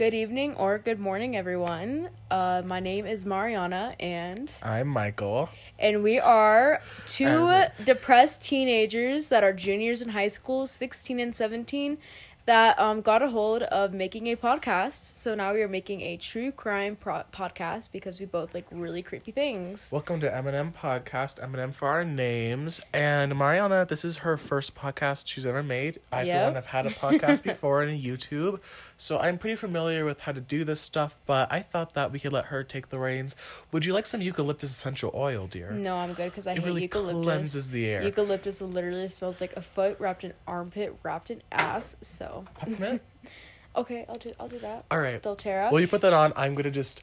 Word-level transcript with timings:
Good 0.00 0.14
evening 0.14 0.54
or 0.54 0.78
good 0.78 0.98
morning, 0.98 1.36
everyone. 1.36 2.08
Uh, 2.30 2.62
my 2.64 2.80
name 2.80 3.04
is 3.04 3.26
Mariana, 3.26 3.94
and 4.00 4.50
I'm 4.62 4.88
Michael. 4.88 5.50
and 5.78 6.02
we 6.02 6.18
are 6.18 6.80
two 7.06 7.64
depressed 7.84 8.42
teenagers 8.42 9.28
that 9.28 9.44
are 9.44 9.52
juniors 9.52 10.00
in 10.00 10.08
high 10.08 10.28
school, 10.28 10.66
sixteen 10.66 11.20
and 11.20 11.34
seventeen, 11.34 11.98
that 12.46 12.78
um 12.80 13.00
got 13.02 13.22
a 13.22 13.28
hold 13.28 13.62
of 13.64 13.92
making 13.92 14.26
a 14.28 14.34
podcast. 14.36 14.92
So 14.94 15.34
now 15.34 15.52
we 15.52 15.62
are 15.62 15.68
making 15.68 16.00
a 16.00 16.16
true 16.16 16.50
crime 16.50 16.96
pro- 16.96 17.22
podcast 17.32 17.92
because 17.92 18.18
we 18.18 18.26
both 18.26 18.54
like 18.54 18.64
really 18.72 19.02
creepy 19.02 19.30
things. 19.30 19.90
Welcome 19.92 20.20
to 20.20 20.28
Eminem 20.30 20.72
Podcast, 20.72 21.38
Eminem 21.38 21.72
for 21.74 21.88
our 21.88 22.04
names. 22.04 22.80
And 22.94 23.36
Mariana, 23.36 23.84
this 23.86 24.04
is 24.04 24.18
her 24.18 24.36
first 24.36 24.74
podcast 24.74 25.24
she's 25.28 25.44
ever 25.46 25.62
made. 25.62 26.00
I, 26.10 26.22
for 26.22 26.26
Yep. 26.28 26.44
one, 26.46 26.54
have 26.54 26.66
had 26.66 26.86
a 26.86 26.90
podcast 26.90 27.42
before 27.42 27.82
on 27.82 27.88
YouTube, 28.00 28.60
so 28.96 29.18
I'm 29.18 29.36
pretty 29.38 29.56
familiar 29.56 30.04
with 30.04 30.22
how 30.22 30.32
to 30.32 30.40
do 30.40 30.64
this 30.64 30.80
stuff, 30.80 31.16
but 31.26 31.52
I 31.52 31.60
thought 31.60 31.94
that 31.94 32.10
we 32.10 32.18
could 32.18 32.32
let 32.32 32.46
her 32.46 32.64
take 32.64 32.88
the 32.88 32.98
reins. 32.98 33.36
Would 33.70 33.84
you 33.84 33.92
like 33.92 34.06
some 34.06 34.22
eucalyptus 34.22 34.70
essential 34.70 35.12
oil, 35.14 35.46
dear? 35.46 35.70
No, 35.72 35.96
I'm 35.98 36.14
good 36.14 36.30
because 36.30 36.46
I 36.46 36.52
It 36.52 36.58
hate 36.58 36.64
really 36.66 36.82
eucalyptus. 36.82 37.22
cleanses 37.24 37.70
the 37.70 37.86
air. 37.86 38.02
Eucalyptus 38.02 38.60
literally 38.62 39.08
smells 39.08 39.40
like 39.40 39.52
a 39.56 39.62
foot 39.62 39.96
wrapped 40.00 40.24
in 40.24 40.32
armpit, 40.46 40.96
wrapped 41.02 41.30
in 41.30 41.42
ass. 41.52 41.96
So 42.00 42.29
Peppermint? 42.58 43.02
okay, 43.76 44.04
I'll 44.08 44.16
do 44.16 44.32
I'll 44.38 44.48
do 44.48 44.58
that. 44.60 44.84
All 44.90 44.98
right. 44.98 45.22
Doterra. 45.22 45.70
Well, 45.70 45.80
you 45.80 45.88
put 45.88 46.00
that 46.02 46.12
on. 46.12 46.32
I'm 46.36 46.54
going 46.54 46.64
to 46.64 46.70
just. 46.70 47.02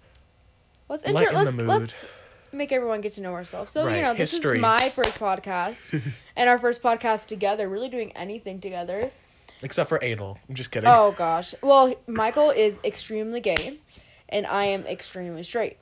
let's 0.90 1.06
lighten 1.06 1.36
let's, 1.36 1.50
the 1.52 1.56
mood. 1.56 1.68
let's 1.68 2.06
make 2.52 2.72
everyone 2.72 3.02
get 3.02 3.14
to 3.14 3.22
know 3.22 3.34
ourselves. 3.34 3.72
So 3.72 3.88
you 3.88 4.02
know, 4.02 4.14
this 4.14 4.32
history. 4.32 4.58
is 4.58 4.62
my 4.62 4.90
first 4.90 5.20
podcast 5.20 6.02
and 6.36 6.50
our 6.50 6.60
first 6.60 6.82
podcast 6.82 7.28
together. 7.28 7.68
Really 7.70 7.90
doing 7.90 8.12
anything 8.14 8.60
together. 8.60 9.12
Except 9.62 9.90
for 9.90 10.00
anal. 10.04 10.38
I'm 10.48 10.56
just 10.56 10.72
kidding. 10.72 10.90
Oh 10.92 11.14
gosh. 11.18 11.56
Well, 11.62 11.96
Michael 12.08 12.52
is 12.52 12.80
extremely 12.84 13.40
gay, 13.40 13.80
and 14.30 14.46
I 14.46 14.66
am 14.66 14.86
extremely 14.86 15.44
straight. 15.44 15.78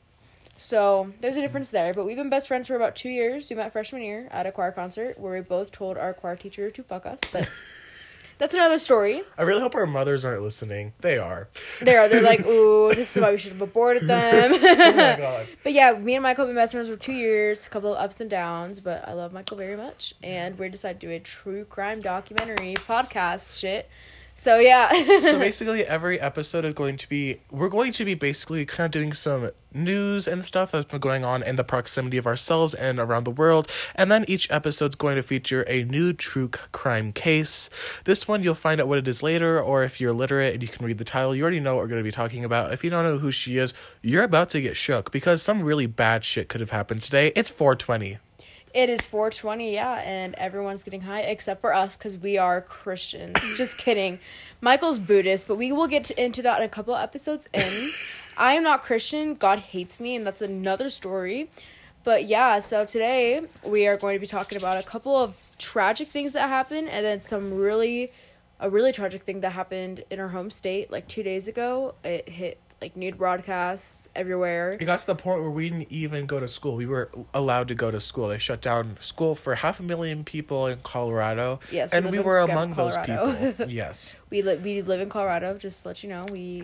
So 0.57 1.11
there's 1.19 1.35
a 1.37 1.41
difference 1.41 1.69
there. 1.69 1.93
But 1.93 2.05
we've 2.05 2.17
been 2.17 2.29
best 2.29 2.47
friends 2.47 2.67
for 2.67 2.75
about 2.75 2.95
two 2.95 3.09
years. 3.09 3.49
We 3.49 3.55
met 3.55 3.73
freshman 3.73 4.03
year 4.03 4.27
at 4.31 4.45
a 4.45 4.51
choir 4.51 4.71
concert 4.71 5.19
where 5.19 5.33
we 5.33 5.41
both 5.41 5.71
told 5.71 5.97
our 5.97 6.13
choir 6.13 6.35
teacher 6.35 6.71
to 6.71 6.83
fuck 6.83 7.05
us. 7.05 7.19
But 7.31 7.43
that's 8.37 8.53
another 8.53 8.77
story. 8.77 9.21
I 9.37 9.43
really 9.43 9.61
hope 9.61 9.75
our 9.75 9.85
mothers 9.85 10.25
aren't 10.25 10.41
listening. 10.41 10.93
They 10.99 11.17
are. 11.17 11.47
They 11.81 11.95
are. 11.95 12.09
They're 12.09 12.21
like, 12.21 12.45
ooh, 12.47 12.89
this 12.89 13.15
is 13.15 13.21
why 13.21 13.31
we 13.31 13.37
should 13.37 13.53
have 13.53 13.61
aborted 13.61 14.07
them. 14.07 14.53
oh 14.61 14.93
my 14.93 15.15
god. 15.17 15.47
but 15.63 15.73
yeah, 15.73 15.93
me 15.93 16.15
and 16.15 16.23
Michael 16.23 16.45
have 16.45 16.49
been 16.49 16.61
best 16.61 16.73
friends 16.73 16.89
for 16.89 16.97
two 16.97 17.13
years. 17.13 17.65
A 17.65 17.69
couple 17.69 17.93
of 17.93 17.99
ups 17.99 18.19
and 18.21 18.29
downs, 18.29 18.79
but 18.79 19.07
I 19.07 19.13
love 19.13 19.33
Michael 19.33 19.57
very 19.57 19.77
much. 19.77 20.13
And 20.23 20.57
we 20.59 20.69
decided 20.69 21.01
to 21.01 21.07
do 21.07 21.13
a 21.13 21.19
true 21.19 21.65
crime 21.65 22.01
documentary 22.01 22.73
podcast 22.75 23.59
shit. 23.59 23.89
So 24.37 24.59
yeah. 24.59 25.21
so 25.21 25.39
basically 25.39 25.85
every 25.85 26.19
episode 26.19 26.65
is 26.65 26.73
going 26.73 26.97
to 26.97 27.07
be 27.07 27.39
we're 27.51 27.69
going 27.69 27.93
to 27.93 28.03
be 28.03 28.15
basically 28.15 28.65
kind 28.65 28.85
of 28.85 28.91
doing 28.91 29.13
some 29.13 29.51
news 29.73 30.27
and 30.27 30.43
stuff 30.43 30.71
that's 30.71 30.85
been 30.85 30.99
going 30.99 31.23
on 31.23 31.41
in 31.41 31.55
the 31.55 31.63
proximity 31.63 32.17
of 32.17 32.27
ourselves 32.27 32.73
and 32.73 32.99
around 32.99 33.23
the 33.23 33.31
world. 33.31 33.67
And 33.95 34.11
then 34.11 34.25
each 34.27 34.51
episode's 34.51 34.95
going 34.95 35.15
to 35.15 35.23
feature 35.23 35.63
a 35.67 35.85
new 35.85 36.11
true 36.11 36.49
crime 36.49 37.13
case. 37.13 37.69
This 38.03 38.27
one 38.27 38.43
you'll 38.43 38.55
find 38.55 38.81
out 38.81 38.89
what 38.89 38.97
it 38.97 39.07
is 39.07 39.23
later 39.23 39.59
or 39.59 39.83
if 39.83 40.01
you're 40.01 40.13
literate 40.13 40.53
and 40.53 40.61
you 40.61 40.67
can 40.67 40.85
read 40.85 40.97
the 40.97 41.05
title 41.05 41.33
you 41.33 41.41
already 41.41 41.61
know 41.61 41.75
what 41.75 41.83
we're 41.83 41.87
going 41.87 42.01
to 42.01 42.03
be 42.03 42.11
talking 42.11 42.43
about. 42.43 42.73
If 42.73 42.83
you 42.83 42.89
don't 42.89 43.05
know 43.05 43.17
who 43.17 43.31
she 43.31 43.57
is 43.57 43.73
you're 44.01 44.23
about 44.23 44.49
to 44.49 44.61
get 44.61 44.75
shook 44.75 45.11
because 45.11 45.41
some 45.41 45.63
really 45.63 45.85
bad 45.85 46.25
shit 46.25 46.49
could 46.49 46.59
have 46.59 46.71
happened 46.71 47.01
today. 47.01 47.31
It's 47.37 47.49
420 47.49 48.17
It 48.75 48.89
is 48.89 49.07
420, 49.07 49.73
yeah, 49.73 50.01
and 50.03 50.35
everyone's 50.35 50.83
getting 50.83 50.99
high 50.99 51.21
except 51.21 51.61
for 51.61 51.73
us 51.73 51.95
because 51.95 52.17
we 52.17 52.37
are 52.37 52.59
Christians. 52.59 53.39
Just 53.57 53.77
kidding. 53.77 54.19
Michael's 54.59 54.99
Buddhist, 54.99 55.47
but 55.47 55.55
we 55.55 55.71
will 55.71 55.87
get 55.87 56.11
into 56.11 56.41
that 56.41 56.59
in 56.59 56.65
a 56.65 56.69
couple 56.69 56.93
of 56.93 57.01
episodes 57.01 57.47
in. 57.53 57.89
I 58.37 58.55
am 58.55 58.63
not 58.63 58.83
Christian. 58.83 59.35
God 59.35 59.59
hates 59.59 60.01
me, 60.01 60.13
and 60.17 60.27
that's 60.27 60.41
another 60.41 60.89
story. 60.89 61.49
But 62.03 62.25
yeah, 62.25 62.59
so 62.59 62.85
today 62.85 63.43
we 63.65 63.87
are 63.87 63.95
going 63.95 64.15
to 64.15 64.19
be 64.19 64.27
talking 64.27 64.57
about 64.57 64.77
a 64.77 64.83
couple 64.83 65.15
of 65.15 65.41
tragic 65.57 66.09
things 66.09 66.33
that 66.33 66.49
happened 66.49 66.89
and 66.89 67.05
then 67.05 67.21
some 67.21 67.53
really, 67.53 68.11
a 68.59 68.69
really 68.69 68.91
tragic 68.91 69.23
thing 69.23 69.39
that 69.39 69.51
happened 69.51 70.03
in 70.09 70.19
our 70.19 70.27
home 70.27 70.51
state 70.51 70.91
like 70.91 71.07
two 71.07 71.23
days 71.23 71.47
ago. 71.47 71.95
It 72.03 72.27
hit 72.27 72.59
like 72.81 72.95
nude 72.95 73.17
broadcasts 73.17 74.09
everywhere. 74.15 74.71
It 74.79 74.85
got 74.85 74.99
to 74.99 75.07
the 75.07 75.15
point 75.15 75.41
where 75.41 75.49
we 75.49 75.69
didn't 75.69 75.91
even 75.91 76.25
go 76.25 76.39
to 76.39 76.47
school. 76.47 76.75
We 76.75 76.85
were 76.85 77.09
allowed 77.33 77.67
to 77.69 77.75
go 77.75 77.89
to 77.89 77.99
school. 77.99 78.27
They 78.27 78.37
shut 78.39 78.61
down 78.61 78.97
school 78.99 79.33
for 79.35 79.55
half 79.55 79.79
a 79.79 79.83
million 79.83 80.23
people 80.23 80.67
in 80.67 80.79
Colorado. 80.83 81.59
Yes, 81.71 81.93
and 81.93 82.11
we 82.11 82.19
were 82.19 82.39
among 82.39 82.73
those 82.73 82.97
people. 82.97 83.35
yes. 83.67 84.17
We 84.29 84.41
li- 84.41 84.57
we 84.57 84.81
live 84.81 85.01
in 85.01 85.09
Colorado. 85.09 85.57
Just 85.57 85.83
to 85.83 85.89
let 85.89 86.03
you 86.03 86.09
know, 86.09 86.25
we 86.31 86.63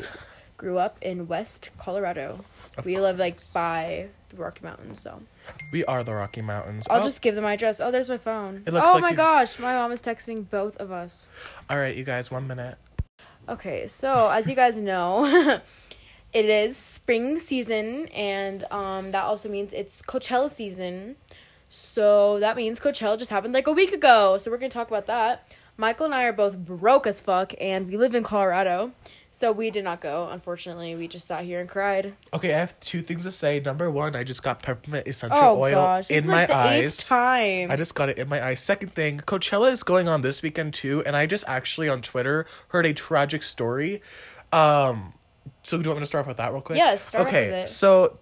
grew 0.58 0.78
up 0.78 0.98
in 1.02 1.28
West 1.28 1.70
Colorado. 1.80 2.44
Of 2.78 2.86
we 2.86 2.98
live 3.00 3.18
like 3.20 3.38
by 3.54 4.08
the 4.30 4.38
Rocky 4.38 4.64
Mountains. 4.64 5.02
So 5.02 5.22
We 5.74 5.84
are 5.86 6.04
the 6.06 6.14
Rocky 6.14 6.42
Mountains. 6.42 6.88
I'll 6.90 7.02
Oh, 7.02 7.04
just 7.04 7.22
give 7.22 7.36
them 7.36 7.44
my 7.44 7.54
address. 7.54 7.82
Oh, 7.82 7.92
there's 7.92 8.08
my 8.10 8.18
phone. 8.18 8.64
It 8.66 8.74
looks 8.74 8.90
oh 8.90 8.94
like 8.94 9.02
my 9.02 9.10
you- 9.10 9.16
gosh, 9.18 9.60
my 9.60 9.74
mom 9.74 9.92
is 9.92 10.02
texting 10.02 10.50
both 10.50 10.78
of 10.78 10.90
us. 10.92 11.28
All 11.70 11.78
right, 11.78 11.94
you 11.96 12.04
guys, 12.06 12.30
one 12.32 12.48
minute. 12.48 12.78
Okay, 13.50 13.88
so 13.88 14.30
as 14.30 14.48
you 14.48 14.56
guys 14.56 14.78
know, 14.82 15.60
it 16.34 16.46
is 16.46 16.78
spring 16.78 17.40
season, 17.40 18.08
and 18.10 18.64
um, 18.72 19.12
that 19.12 19.24
also 19.24 19.50
means 19.50 19.74
it's 19.74 20.02
Coachella 20.02 20.50
season. 20.50 21.16
So 21.70 22.40
that 22.40 22.56
means 22.58 22.80
Coachella 22.80 23.18
just 23.18 23.32
happened 23.32 23.54
like 23.54 23.68
a 23.68 23.72
week 23.72 23.94
ago. 23.94 24.38
So 24.38 24.52
we're 24.52 24.58
gonna 24.58 24.70
talk 24.70 24.88
about 24.88 25.08
that. 25.08 25.54
Michael 25.78 26.06
and 26.06 26.14
I 26.16 26.26
are 26.26 26.34
both 26.34 26.58
broke 26.58 27.08
as 27.08 27.22
fuck, 27.22 27.54
and 27.60 27.88
we 27.88 27.98
live 27.98 28.14
in 28.14 28.24
Colorado. 28.24 28.92
So 29.34 29.54
we 29.54 29.72
did 29.72 29.86
not 29.86 30.02
go. 30.02 30.28
Unfortunately, 30.30 30.94
we 30.96 31.08
just 31.08 31.26
sat 31.26 31.46
here 31.46 31.62
and 31.62 31.70
cried. 31.70 32.14
Okay, 32.34 32.54
I 32.54 32.58
have 32.60 32.78
two 32.82 33.02
things 33.02 33.24
to 33.24 33.32
say. 33.32 33.62
Number 33.62 33.90
one, 33.90 34.14
I 34.14 34.26
just 34.26 34.44
got 34.44 34.62
peppermint 34.62 35.08
essential 35.08 35.38
Oh 35.42 35.58
oil 35.62 35.72
gosh, 35.76 36.12
in 36.12 36.28
my 36.28 36.42
like 36.42 36.50
eyes. 36.50 36.98
time. 37.08 37.72
I 37.72 37.78
just 37.78 37.96
got 37.96 38.10
it 38.10 38.20
in 38.20 38.28
my 38.28 38.46
eyes. 38.46 38.60
Second 38.60 38.94
thing, 38.94 39.20
Coachella 39.20 39.72
is 39.72 39.84
going 39.84 40.10
on 40.10 40.22
this 40.22 40.42
weekend 40.42 40.74
too, 40.74 41.02
and 41.06 41.16
I 41.16 41.26
just 41.28 41.46
actually 41.48 41.88
on 41.88 42.02
Twitter 42.02 42.46
heard 42.70 42.86
a 42.86 42.94
tragic 42.94 43.42
story. 43.42 44.02
Um, 44.52 45.14
so 45.64 45.78
do 45.78 45.84
you 45.84 45.90
want 45.90 46.00
me 46.00 46.04
to 46.04 46.08
start 46.08 46.24
off 46.24 46.28
with 46.28 46.38
that 46.38 46.52
real 46.52 46.62
quick? 46.62 46.78
Yes, 46.78 47.04
start 47.04 47.28
okay, 47.28 47.48
with 47.48 47.56
it. 47.56 47.70
so 47.70 48.14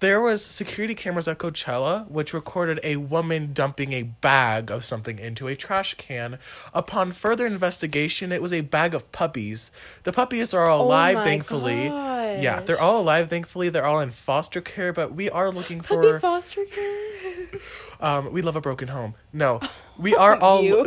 there 0.00 0.20
was 0.20 0.42
security 0.44 0.94
cameras 0.94 1.28
at 1.28 1.36
Coachella 1.38 2.08
which 2.08 2.32
recorded 2.32 2.80
a 2.82 2.96
woman 2.96 3.52
dumping 3.52 3.92
a 3.92 4.02
bag 4.02 4.70
of 4.70 4.82
something 4.84 5.18
into 5.18 5.46
a 5.46 5.54
trash 5.54 5.92
can. 5.94 6.38
Upon 6.72 7.12
further 7.12 7.46
investigation, 7.46 8.32
it 8.32 8.40
was 8.40 8.52
a 8.52 8.62
bag 8.62 8.94
of 8.94 9.12
puppies. 9.12 9.70
The 10.04 10.12
puppies 10.12 10.54
are 10.54 10.66
all 10.66 10.82
Oh 10.82 10.86
alive, 10.86 11.16
my 11.16 11.24
thankfully. 11.24 11.84
Yeah, 11.84 12.60
they're 12.60 12.80
all 12.80 13.00
alive, 13.00 13.28
thankfully. 13.28 13.68
They're 13.68 13.84
all 13.84 14.00
in 14.00 14.10
foster 14.10 14.60
care, 14.62 14.92
but 14.92 15.12
we 15.12 15.28
are 15.28 15.50
looking 15.50 15.80
Puppy 15.80 16.12
for. 16.12 16.18
foster 16.20 16.64
care. 16.64 17.60
Um, 18.02 18.32
we 18.32 18.40
love 18.40 18.56
a 18.56 18.62
broken 18.62 18.88
home. 18.88 19.14
No, 19.30 19.60
we 19.98 20.14
are 20.16 20.34
all. 20.40 20.62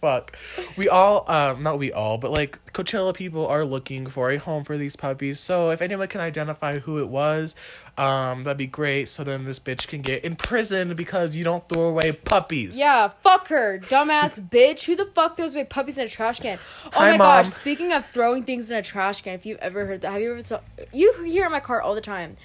Fuck. 0.00 0.36
We 0.76 0.88
all, 0.88 1.24
um, 1.28 1.64
not 1.64 1.78
we 1.80 1.90
all, 1.92 2.18
but 2.18 2.30
like 2.30 2.64
Coachella 2.72 3.12
people 3.12 3.44
are 3.48 3.64
looking 3.64 4.06
for 4.06 4.30
a 4.30 4.36
home 4.36 4.62
for 4.62 4.76
these 4.76 4.94
puppies. 4.94 5.40
So 5.40 5.70
if 5.70 5.82
anyone 5.82 6.06
can 6.06 6.20
identify 6.20 6.78
who 6.78 7.00
it 7.00 7.08
was, 7.08 7.56
um, 7.96 8.44
that'd 8.44 8.56
be 8.58 8.66
great. 8.68 9.08
So 9.08 9.24
then 9.24 9.44
this 9.44 9.58
bitch 9.58 9.88
can 9.88 10.02
get 10.02 10.24
in 10.24 10.36
prison 10.36 10.94
because 10.94 11.36
you 11.36 11.42
don't 11.42 11.68
throw 11.68 11.88
away 11.88 12.12
puppies. 12.12 12.78
Yeah, 12.78 13.08
fuck 13.22 13.48
her, 13.48 13.80
dumbass 13.80 14.38
bitch. 14.50 14.84
Who 14.84 14.94
the 14.94 15.06
fuck 15.06 15.36
throws 15.36 15.54
away 15.56 15.64
puppies 15.64 15.98
in 15.98 16.06
a 16.06 16.08
trash 16.08 16.38
can? 16.38 16.58
Oh 16.86 16.90
Hi, 16.92 17.10
my 17.12 17.16
Mom. 17.16 17.18
gosh! 17.18 17.48
Speaking 17.48 17.92
of 17.92 18.04
throwing 18.04 18.44
things 18.44 18.70
in 18.70 18.76
a 18.76 18.82
trash 18.82 19.22
can, 19.22 19.32
if 19.34 19.44
you've 19.44 19.58
ever 19.58 19.84
heard 19.84 20.02
that, 20.02 20.12
have 20.12 20.22
you 20.22 20.30
ever 20.30 20.44
saw? 20.44 20.60
You 20.92 21.12
hear 21.24 21.46
in 21.46 21.50
my 21.52 21.58
car 21.60 21.82
all 21.82 21.96
the 21.96 22.00
time. 22.00 22.36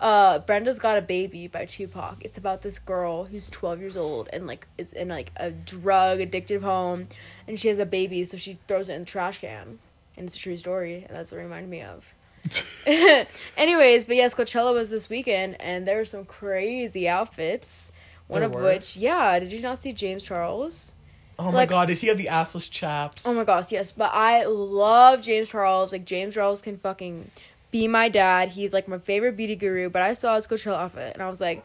Uh, 0.00 0.38
Brenda's 0.40 0.78
got 0.78 0.96
a 0.96 1.02
baby 1.02 1.48
by 1.48 1.64
Tupac. 1.64 2.18
It's 2.24 2.38
about 2.38 2.62
this 2.62 2.78
girl 2.78 3.24
who's 3.24 3.50
twelve 3.50 3.80
years 3.80 3.96
old 3.96 4.28
and 4.32 4.46
like 4.46 4.66
is 4.78 4.92
in 4.92 5.08
like 5.08 5.32
a 5.36 5.50
drug 5.50 6.20
addicted 6.20 6.62
home, 6.62 7.08
and 7.48 7.58
she 7.58 7.68
has 7.68 7.78
a 7.78 7.86
baby, 7.86 8.22
so 8.24 8.36
she 8.36 8.58
throws 8.68 8.88
it 8.88 8.94
in 8.94 9.00
the 9.00 9.06
trash 9.06 9.38
can, 9.38 9.78
and 10.16 10.26
it's 10.26 10.36
a 10.36 10.40
true 10.40 10.56
story, 10.56 11.04
and 11.08 11.16
that's 11.16 11.32
what 11.32 11.38
it 11.38 11.42
reminded 11.44 11.70
me 11.70 11.82
of. 11.82 12.04
Anyways, 13.56 14.04
but 14.04 14.16
yes, 14.16 14.34
Coachella 14.34 14.72
was 14.72 14.90
this 14.90 15.08
weekend, 15.10 15.60
and 15.60 15.86
there 15.86 15.96
were 15.96 16.04
some 16.04 16.24
crazy 16.24 17.08
outfits. 17.08 17.92
One 18.28 18.40
There 18.40 18.48
of 18.48 18.54
were? 18.54 18.62
which, 18.62 18.96
yeah, 18.96 19.38
did 19.38 19.50
you 19.52 19.60
not 19.60 19.78
see 19.78 19.92
James 19.92 20.22
Charles? 20.22 20.94
Oh 21.38 21.46
my 21.50 21.58
Like- 21.58 21.68
god, 21.70 21.88
did 21.88 21.98
he 21.98 22.08
have 22.08 22.18
the 22.18 22.26
assless 22.26 22.70
chaps? 22.70 23.26
Oh 23.26 23.32
my 23.34 23.44
gosh, 23.44 23.70
yes. 23.72 23.90
But 23.92 24.10
I 24.12 24.44
love 24.44 25.22
James 25.22 25.48
Charles. 25.50 25.92
Like 25.92 26.04
James 26.04 26.34
Charles 26.34 26.60
can 26.60 26.78
fucking 26.78 27.30
be 27.70 27.88
my 27.88 28.08
dad. 28.08 28.50
He's 28.50 28.72
like 28.72 28.88
my 28.88 28.98
favorite 28.98 29.36
beauty 29.36 29.56
guru. 29.56 29.90
But 29.90 30.02
I 30.02 30.12
saw 30.12 30.36
his 30.36 30.46
Coachella 30.46 30.78
outfit 30.78 31.14
and 31.14 31.22
I 31.22 31.28
was 31.28 31.40
like, 31.40 31.64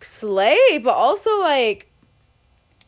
slay. 0.00 0.78
But 0.82 0.94
also 0.94 1.40
like, 1.40 1.90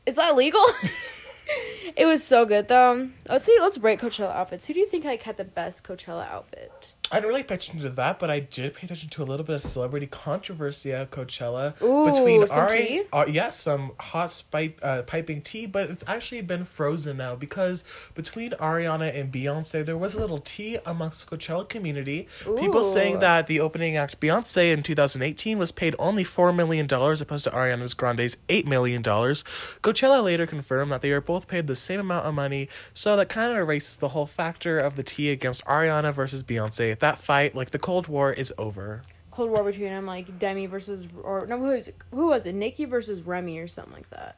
is 0.07 0.17
that 0.17 0.37
legal? 0.37 0.65
it 1.97 2.07
was 2.07 2.23
so 2.23 2.45
good 2.45 2.69
though. 2.69 3.09
Let's 3.29 3.45
see. 3.45 3.57
Let's 3.61 3.79
rate 3.79 4.01
Coachella 4.01 4.35
outfits. 4.35 4.67
Who 4.67 4.75
do 4.75 4.81
you 4.81 4.87
think 4.87 5.05
like 5.05 5.23
had 5.23 5.37
the 5.37 5.45
best 5.45 5.85
Coachella 5.85 6.29
outfit? 6.29 6.93
I 7.12 7.17
didn't 7.17 7.29
really 7.29 7.43
pay 7.43 7.57
attention 7.57 7.81
to 7.81 7.91
that, 7.91 8.21
but 8.21 8.31
I 8.31 8.39
did 8.39 8.75
pay 8.75 8.87
attention 8.87 9.09
to 9.09 9.23
a 9.23 9.25
little 9.25 9.45
bit 9.45 9.57
of 9.57 9.62
celebrity 9.62 10.07
controversy 10.07 10.93
at 10.93 11.11
Coachella 11.11 11.81
Ooh, 11.83 12.05
between 12.09 12.47
some 12.47 12.57
Ari. 12.57 12.79
tea? 12.79 13.03
Uh, 13.12 13.25
yes, 13.29 13.59
some 13.59 13.93
hot 13.99 14.31
spipe, 14.31 14.79
uh, 14.83 15.03
piping 15.03 15.43
tea, 15.43 15.67
but 15.67 15.91
it's 15.91 16.05
actually 16.07 16.41
been 16.43 16.65
frozen 16.65 17.17
now 17.17 17.35
because 17.35 17.85
between 18.15 18.53
Ariana 18.53 19.12
and 19.12 19.33
Beyonce, 19.33 19.85
there 19.85 19.97
was 19.97 20.15
a 20.15 20.21
little 20.21 20.39
tea 20.39 20.79
amongst 20.87 21.29
the 21.29 21.37
Coachella 21.37 21.69
community. 21.69 22.29
People 22.59 22.85
saying 22.85 23.19
that 23.19 23.49
the 23.49 23.59
opening 23.59 23.97
act 23.97 24.21
Beyonce 24.21 24.73
in 24.73 24.85
2018 24.85 25.59
was 25.59 25.73
paid 25.73 25.97
only 25.99 26.23
$4 26.23 26.55
million 26.55 26.85
opposed 26.87 27.45
to 27.45 27.51
Ariana 27.51 27.97
Grande's 27.97 28.37
$8 28.49 28.67
million. 28.67 29.03
Coachella 29.03 30.23
later 30.23 30.47
confirmed 30.47 30.93
that 30.93 31.03
they 31.03 31.11
are 31.11 31.21
both 31.21 31.49
paid 31.49 31.67
the 31.67 31.75
same 31.75 31.99
amount 31.99 32.27
of 32.27 32.35
money, 32.35 32.69
so 32.95 33.17
that 33.17 33.29
kind 33.29 33.51
of 33.51 33.59
erases 33.59 33.97
the 33.97 34.09
whole 34.09 34.27
factor 34.27 34.79
of 34.79 34.95
the 34.95 35.03
tea 35.03 35.31
against 35.31 35.65
Ariana 35.65 36.15
versus 36.15 36.45
Beyonce. 36.45 37.00
That 37.00 37.19
fight, 37.19 37.55
like 37.55 37.70
the 37.70 37.79
Cold 37.79 38.08
War, 38.08 38.32
is 38.32 38.52
over. 38.56 39.02
Cold 39.31 39.50
War 39.50 39.64
between 39.64 39.88
them, 39.88 40.06
like 40.06 40.38
Demi 40.38 40.67
versus 40.67 41.06
or 41.23 41.47
no, 41.47 41.58
who 41.58 41.69
was 41.69 41.91
who 42.12 42.29
was 42.29 42.47
it? 42.47 42.55
Nicki 42.55 42.85
versus 42.85 43.26
Remy 43.26 43.58
or 43.58 43.67
something 43.67 43.94
like 43.94 44.08
that. 44.11 44.37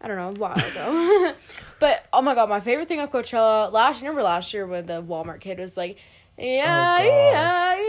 I 0.00 0.08
don't 0.08 0.16
know, 0.16 0.28
a 0.28 0.32
while 0.32 0.58
ago. 0.58 1.34
but 1.80 2.04
oh 2.12 2.22
my 2.22 2.34
god, 2.34 2.48
my 2.48 2.60
favorite 2.60 2.88
thing 2.88 3.00
of 3.00 3.10
Coachella 3.10 3.72
last 3.72 4.02
remember 4.02 4.22
last 4.22 4.52
year 4.52 4.66
when 4.66 4.86
the 4.86 5.02
Walmart 5.02 5.40
kid 5.40 5.58
was 5.58 5.76
like, 5.76 5.98
yeah, 6.38 6.98
Oh, 7.00 7.04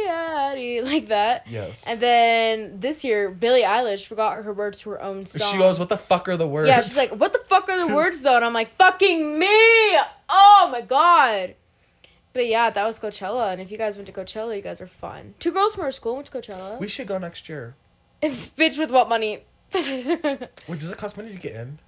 yeah, 0.05 0.53
yeah, 0.55 0.81
like 0.83 1.09
that. 1.09 1.47
Yes. 1.49 1.85
And 1.87 1.99
then 1.99 2.79
this 2.79 3.03
year, 3.03 3.29
Billie 3.29 3.63
Eilish 3.63 4.05
forgot 4.05 4.43
her 4.43 4.53
words 4.53 4.79
to 4.81 4.91
her 4.91 5.01
own 5.01 5.25
song. 5.25 5.51
She 5.51 5.57
goes, 5.57 5.77
"What 5.79 5.89
the 5.89 5.97
fuck 5.97 6.29
are 6.29 6.37
the 6.37 6.47
words?" 6.47 6.69
Yeah, 6.69 6.81
she's 6.81 6.97
like, 6.97 7.11
"What 7.11 7.33
the 7.33 7.39
fuck 7.39 7.69
are 7.69 7.77
the 7.77 7.87
words 7.93 8.21
though?" 8.21 8.35
And 8.37 8.45
I'm 8.45 8.53
like, 8.53 8.69
"Fucking 8.69 9.37
me!" 9.37 9.47
Oh 10.29 10.69
my 10.71 10.81
god. 10.81 11.55
But 12.37 12.45
yeah, 12.45 12.69
that 12.69 12.85
was 12.85 12.99
Coachella, 12.99 13.51
and 13.51 13.59
if 13.59 13.71
you 13.71 13.79
guys 13.79 13.95
went 13.95 14.05
to 14.05 14.13
Coachella, 14.13 14.55
you 14.55 14.61
guys 14.61 14.79
are 14.79 14.85
fun. 14.85 15.33
Two 15.39 15.51
girls 15.51 15.73
from 15.73 15.85
our 15.85 15.91
school 15.91 16.13
went 16.13 16.27
to 16.27 16.31
Coachella. 16.31 16.79
"We 16.79 16.87
should 16.87 17.07
go 17.07 17.17
next 17.17 17.49
year." 17.49 17.75
Bitch, 18.21 18.77
with 18.77 18.91
what 18.91 19.09
money? 19.09 19.43
Wait, 19.73 20.51
does 20.67 20.91
it 20.91 20.97
cost 20.99 21.17
money 21.17 21.31
to 21.31 21.37
get 21.39 21.55
in? 21.55 21.79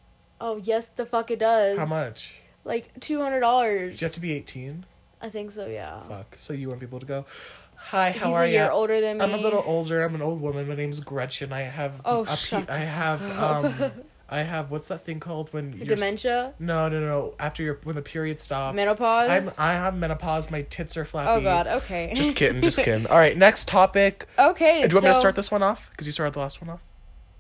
oh 0.42 0.58
yes, 0.58 0.88
the 0.88 1.06
fuck 1.06 1.30
it 1.30 1.38
does. 1.38 1.78
How 1.78 1.86
much? 1.86 2.34
Like 2.66 3.00
two 3.00 3.22
hundred 3.22 3.42
dollars. 3.42 4.00
Do 4.00 4.04
you 4.04 4.08
have 4.08 4.16
to 4.16 4.22
be 4.22 4.34
eighteen? 4.34 4.86
I 5.22 5.30
think 5.30 5.52
so. 5.52 5.68
Yeah. 5.68 6.02
Fuck. 6.08 6.36
So 6.36 6.54
you 6.54 6.68
want 6.70 6.80
people 6.80 7.00
to 7.00 7.06
go? 7.06 7.28
Hi, 7.76 8.10
how 8.10 8.30
He's 8.30 8.36
are 8.36 8.44
a 8.44 8.48
you? 8.48 8.54
year 8.54 8.72
older 8.72 9.00
than 9.02 9.20
me. 9.20 9.24
I'm 9.24 9.36
a 9.36 9.38
little 9.38 9.62
older. 9.68 10.04
I'm 10.04 10.16
an 10.16 10.24
old 10.24 10.42
woman. 10.42 10.68
My 10.68 10.74
name's 10.74 11.00
Gretchen. 11.00 11.54
I 11.54 11.62
have. 11.62 12.02
Oh, 12.04 12.24
a 12.24 12.26
pe- 12.26 12.34
shut 12.36 12.70
I 12.72 12.80
have. 12.80 13.22
Um, 13.40 13.92
I 14.32 14.40
have. 14.44 14.70
What's 14.72 14.88
that 14.90 15.04
thing 15.04 15.20
called 15.20 15.52
when 15.54 15.74
you're 15.74 15.86
Dementia. 15.96 16.54
No, 16.60 16.88
no, 16.90 17.00
no. 17.00 17.36
After 17.40 17.64
your 17.64 17.80
when 17.84 17.96
the 17.96 18.02
period 18.02 18.40
stops. 18.40 18.76
Menopause? 18.76 19.60
I'm. 19.60 19.66
I 19.66 19.74
have 19.74 19.96
menopause. 19.96 20.52
My 20.52 20.62
tits 20.64 20.96
are 20.98 21.06
flappy. 21.06 21.30
Oh 21.30 21.42
god. 21.42 21.68
Okay. 21.68 22.12
Just 22.16 22.36
kidding. 22.36 22.62
Just 22.62 22.80
kidding. 22.80 23.08
All 23.10 23.18
right. 23.18 23.36
Next 23.36 23.68
topic. 23.68 24.28
okay. 24.38 24.82
Do 24.84 24.90
you 24.90 24.96
want 24.96 25.06
me 25.06 25.10
to 25.10 25.16
so- 25.16 25.20
start 25.20 25.36
this 25.36 25.52
one 25.52 25.64
off? 25.64 25.90
Because 25.92 26.08
you 26.08 26.14
started 26.14 26.34
the 26.34 26.40
last 26.40 26.62
one 26.62 26.70
off. 26.70 26.82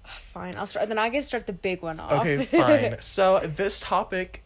Ah, 0.05 0.17
fine. 0.21 0.55
I'll 0.55 0.65
start. 0.65 0.87
Then 0.89 0.97
I 0.97 1.09
can 1.09 1.21
start 1.23 1.45
the 1.47 1.53
big 1.53 1.81
one 1.81 1.99
off. 1.99 2.11
Okay, 2.21 2.43
fine. 2.45 2.95
So 2.99 3.39
this 3.39 3.79
topic, 3.79 4.43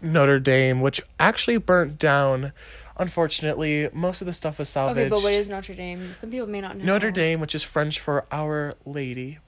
Notre 0.00 0.38
Dame, 0.38 0.80
which 0.80 1.00
actually 1.18 1.56
burnt 1.58 1.98
down. 1.98 2.52
Unfortunately, 2.96 3.88
most 3.92 4.20
of 4.22 4.26
the 4.26 4.32
stuff 4.32 4.58
was 4.58 4.68
salvaged. 4.68 4.98
okay, 4.98 5.08
but 5.08 5.22
what 5.22 5.32
is 5.32 5.48
Notre 5.48 5.74
Dame? 5.74 6.12
Some 6.12 6.30
people 6.30 6.46
may 6.46 6.60
not 6.60 6.76
know. 6.76 6.84
Notre 6.84 7.10
Dame, 7.10 7.40
which 7.40 7.54
is 7.54 7.62
French 7.62 7.98
for 7.98 8.24
Our 8.30 8.72
Lady, 8.84 9.38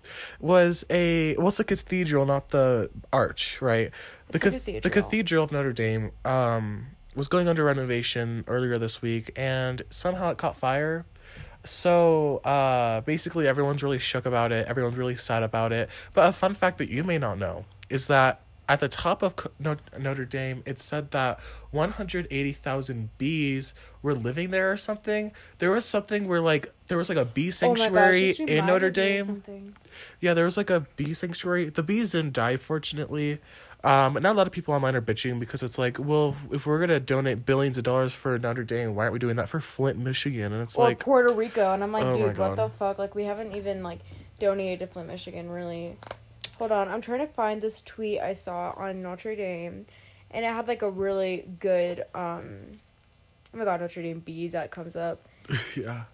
was 0.40 0.84
a 0.90 1.36
well, 1.36 1.48
it's 1.48 1.60
a 1.60 1.64
cathedral, 1.64 2.26
not 2.26 2.48
the 2.50 2.90
arch, 3.12 3.60
right? 3.62 3.90
The, 4.28 4.36
It's 4.36 4.44
a 4.46 4.50
cath- 4.50 4.64
the 4.64 4.72
cathedral. 4.80 5.02
cathedral 5.04 5.44
of 5.44 5.52
Notre 5.52 5.72
Dame 5.72 6.10
um, 6.24 6.86
was 7.14 7.28
going 7.28 7.46
under 7.46 7.64
renovation 7.64 8.42
earlier 8.48 8.78
this 8.78 9.00
week, 9.00 9.30
and 9.36 9.82
somehow 9.90 10.30
it 10.32 10.38
caught 10.38 10.56
fire. 10.56 11.06
So 11.64 12.38
uh, 12.38 13.00
basically, 13.02 13.46
everyone's 13.48 13.82
really 13.82 13.98
shook 13.98 14.26
about 14.26 14.52
it. 14.52 14.66
Everyone's 14.68 14.96
really 14.96 15.16
sad 15.16 15.42
about 15.42 15.72
it. 15.72 15.88
But 16.14 16.28
a 16.28 16.32
fun 16.32 16.54
fact 16.54 16.78
that 16.78 16.88
you 16.90 17.02
may 17.04 17.18
not 17.18 17.38
know 17.38 17.64
is 17.88 18.06
that 18.06 18.40
at 18.68 18.80
the 18.80 18.88
top 18.88 19.22
of 19.22 19.34
Notre 19.58 20.24
Dame, 20.24 20.62
it 20.66 20.78
said 20.78 21.12
that 21.12 21.38
180,000 21.70 23.10
bees 23.16 23.74
were 24.02 24.14
living 24.14 24.50
there 24.50 24.72
or 24.72 24.76
something. 24.76 25.32
There 25.58 25.70
was 25.70 25.84
something 25.84 26.26
where 26.26 26.40
like 26.40 26.72
there 26.88 26.98
was 26.98 27.08
like 27.08 27.18
a 27.18 27.24
bee 27.24 27.48
Oh 27.48 27.74
gosh, 27.74 27.78
sanctuary 27.78 28.30
in 28.38 28.66
Notre 28.66 28.88
reminded 28.88 28.96
me 28.96 29.18
of 29.18 29.46
Dame. 29.46 29.74
Yeah, 30.20 30.34
there 30.34 30.44
was 30.44 30.56
like 30.56 30.70
a 30.70 30.86
bee 30.96 31.14
sanctuary. 31.14 31.68
The 31.68 31.82
bees 31.82 32.12
didn't 32.12 32.32
die, 32.32 32.56
fortunately. 32.56 33.40
Um, 33.84 34.14
but 34.14 34.22
now 34.22 34.32
a 34.32 34.34
lot 34.34 34.48
of 34.48 34.52
people 34.52 34.74
online 34.74 34.96
are 34.96 35.02
bitching 35.02 35.38
because 35.38 35.62
it's 35.62 35.78
like, 35.78 35.98
well, 36.00 36.34
if 36.50 36.66
we're 36.66 36.80
gonna 36.80 36.98
donate 36.98 37.46
billions 37.46 37.78
of 37.78 37.84
dollars 37.84 38.12
for 38.12 38.36
Notre 38.36 38.64
Dame, 38.64 38.96
why 38.96 39.04
aren't 39.04 39.12
we 39.12 39.20
doing 39.20 39.36
that 39.36 39.48
for 39.48 39.60
Flint, 39.60 39.96
Michigan? 39.96 40.52
And 40.52 40.60
it's 40.62 40.76
or 40.76 40.86
like, 40.86 40.98
Puerto 40.98 41.32
Rico, 41.32 41.72
and 41.72 41.84
I'm 41.84 41.92
like, 41.92 42.04
Oh 42.04 42.16
dude, 42.16 42.36
what 42.36 42.56
the 42.56 42.68
fuck? 42.68 42.98
Like, 42.98 43.14
we 43.14 43.24
haven't 43.24 43.54
even 43.54 43.84
like 43.84 44.00
donated 44.40 44.80
to 44.80 44.86
Flint, 44.88 45.08
Michigan, 45.08 45.48
really. 45.50 45.96
Hold 46.58 46.72
on, 46.72 46.88
I'm 46.88 47.02
trying 47.02 47.20
to 47.20 47.26
find 47.26 47.60
this 47.60 47.82
tweet 47.82 48.20
I 48.20 48.32
saw 48.32 48.72
on 48.76 49.02
Notre 49.02 49.36
Dame, 49.36 49.84
and 50.30 50.44
it 50.44 50.48
had 50.48 50.66
like 50.68 50.82
a 50.82 50.90
really 50.90 51.44
good 51.60 52.04
um. 52.14 52.56
Oh 53.54 53.58
my 53.58 53.64
god, 53.64 53.80
Notre 53.80 54.02
Dame 54.02 54.20
bees 54.20 54.52
that 54.52 54.70
comes 54.70 54.96
up. 54.96 55.28
yeah, 55.76 56.04